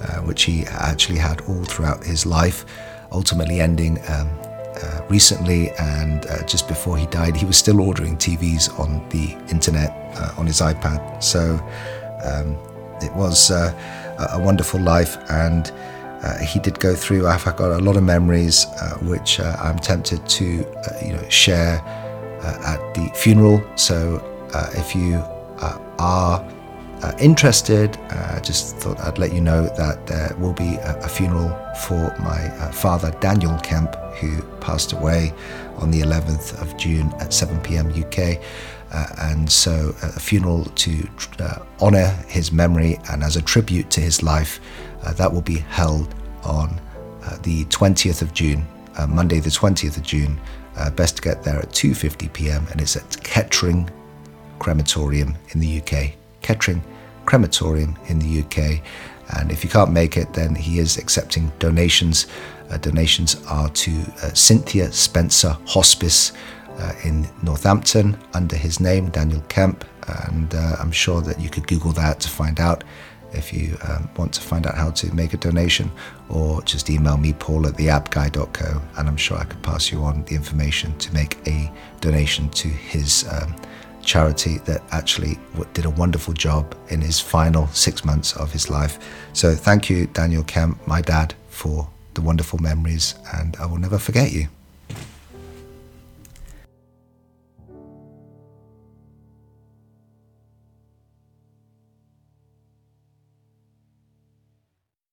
uh, 0.00 0.20
which 0.22 0.44
he 0.44 0.64
actually 0.66 1.18
had 1.18 1.40
all 1.42 1.64
throughout 1.64 2.04
his 2.04 2.24
life, 2.24 2.64
ultimately 3.10 3.60
ending 3.60 3.98
um, 4.08 4.30
recently. 5.08 5.70
And 5.72 6.24
just 6.46 6.68
before 6.68 6.96
he 6.96 7.06
died, 7.06 7.34
he 7.34 7.46
was 7.46 7.56
still 7.56 7.80
ordering 7.80 8.16
TVs 8.16 8.78
on 8.78 9.08
the 9.08 9.32
internet 9.50 9.90
on 10.38 10.46
his 10.46 10.60
iPad. 10.60 11.22
So 11.22 11.54
um, 12.24 12.56
it 13.02 13.12
was 13.14 13.50
a 13.50 13.74
wonderful 14.38 14.80
life. 14.80 15.16
And 15.30 15.72
uh, 16.22 16.38
he 16.38 16.58
did 16.60 16.78
go 16.80 16.94
through. 16.94 17.26
I've 17.26 17.44
got 17.44 17.60
a 17.60 17.78
lot 17.78 17.96
of 17.96 18.02
memories, 18.02 18.66
uh, 18.80 18.98
which 19.02 19.40
uh, 19.40 19.56
I'm 19.60 19.78
tempted 19.78 20.26
to, 20.28 20.66
uh, 20.66 21.06
you 21.06 21.12
know, 21.12 21.28
share 21.28 21.80
uh, 22.42 22.74
at 22.74 22.94
the 22.94 23.10
funeral. 23.14 23.62
So 23.76 24.22
uh, 24.54 24.70
if 24.74 24.94
you 24.94 25.22
are 25.98 26.44
interested, 27.20 27.96
I 28.10 28.40
just 28.40 28.76
thought 28.78 28.98
I'd 29.00 29.18
let 29.18 29.32
you 29.32 29.40
know 29.40 29.64
that 29.76 30.06
there 30.06 30.34
will 30.38 30.52
be 30.54 30.74
a, 30.76 30.98
a 31.00 31.08
funeral 31.08 31.48
for 31.86 32.14
my 32.18 32.48
father, 32.72 33.10
Daniel 33.20 33.56
Kemp, 33.60 33.94
who 34.20 34.42
passed 34.60 34.92
away 34.92 35.32
on 35.76 35.90
the 35.90 36.00
11th 36.00 36.60
of 36.60 36.76
June 36.76 37.12
at 37.20 37.32
7 37.32 37.60
p.m. 37.60 37.88
UK. 37.88 38.40
Uh, 38.92 39.06
and 39.18 39.50
so 39.50 39.94
a 40.02 40.08
funeral 40.20 40.64
to 40.76 41.08
uh, 41.40 41.58
honor 41.80 42.06
his 42.28 42.52
memory 42.52 42.98
and 43.10 43.22
as 43.22 43.36
a 43.36 43.42
tribute 43.42 43.90
to 43.90 44.00
his 44.00 44.22
life 44.22 44.60
that 45.14 45.32
will 45.32 45.42
be 45.42 45.58
held 45.58 46.14
on 46.44 46.80
uh, 47.24 47.36
the 47.42 47.64
20th 47.66 48.22
of 48.22 48.32
June, 48.32 48.66
uh, 48.96 49.06
Monday 49.06 49.40
the 49.40 49.50
20th 49.50 49.96
of 49.96 50.02
June. 50.02 50.38
Uh, 50.76 50.90
best 50.90 51.16
to 51.16 51.22
get 51.22 51.42
there 51.42 51.58
at 51.58 51.70
2:50 51.70 52.30
p.m. 52.34 52.66
and 52.70 52.82
it's 52.82 52.96
at 52.96 53.22
Kettering 53.24 53.88
Crematorium 54.58 55.34
in 55.50 55.60
the 55.60 55.80
UK. 55.80 56.12
Kettering 56.42 56.82
Crematorium 57.24 57.96
in 58.08 58.18
the 58.18 58.40
UK. 58.40 58.82
And 59.38 59.50
if 59.50 59.64
you 59.64 59.70
can't 59.70 59.90
make 59.90 60.16
it, 60.16 60.32
then 60.34 60.54
he 60.54 60.78
is 60.78 60.98
accepting 60.98 61.50
donations. 61.58 62.26
Uh, 62.70 62.76
donations 62.76 63.36
are 63.48 63.68
to 63.70 63.90
uh, 64.22 64.32
Cynthia 64.34 64.92
Spencer 64.92 65.56
Hospice 65.66 66.32
uh, 66.78 66.92
in 67.04 67.28
Northampton 67.42 68.16
under 68.34 68.56
his 68.56 68.80
name, 68.80 69.08
Daniel 69.10 69.42
Kemp. 69.48 69.84
And 70.24 70.54
uh, 70.54 70.76
I'm 70.78 70.92
sure 70.92 71.20
that 71.22 71.40
you 71.40 71.48
could 71.48 71.66
Google 71.66 71.92
that 71.92 72.20
to 72.20 72.28
find 72.28 72.60
out 72.60 72.84
if 73.36 73.52
you 73.52 73.76
um, 73.88 74.08
want 74.16 74.32
to 74.34 74.40
find 74.40 74.66
out 74.66 74.74
how 74.74 74.90
to 74.90 75.14
make 75.14 75.34
a 75.34 75.36
donation, 75.36 75.90
or 76.28 76.62
just 76.62 76.90
email 76.90 77.16
me, 77.16 77.32
paul 77.32 77.66
at 77.66 77.74
theappguy.co, 77.74 78.82
and 78.96 79.08
I'm 79.08 79.16
sure 79.16 79.36
I 79.36 79.44
could 79.44 79.62
pass 79.62 79.92
you 79.92 80.02
on 80.02 80.24
the 80.24 80.34
information 80.34 80.96
to 80.98 81.12
make 81.14 81.38
a 81.46 81.70
donation 82.00 82.48
to 82.50 82.68
his 82.68 83.26
um, 83.30 83.54
charity 84.02 84.58
that 84.58 84.82
actually 84.92 85.38
did 85.74 85.84
a 85.84 85.90
wonderful 85.90 86.32
job 86.32 86.74
in 86.88 87.00
his 87.00 87.20
final 87.20 87.66
six 87.68 88.04
months 88.04 88.34
of 88.36 88.52
his 88.52 88.70
life. 88.70 88.98
So 89.32 89.54
thank 89.54 89.90
you, 89.90 90.06
Daniel 90.06 90.44
Kemp, 90.44 90.86
my 90.86 91.00
dad, 91.00 91.34
for 91.48 91.88
the 92.14 92.22
wonderful 92.22 92.58
memories, 92.60 93.14
and 93.34 93.56
I 93.56 93.66
will 93.66 93.78
never 93.78 93.98
forget 93.98 94.32
you. 94.32 94.48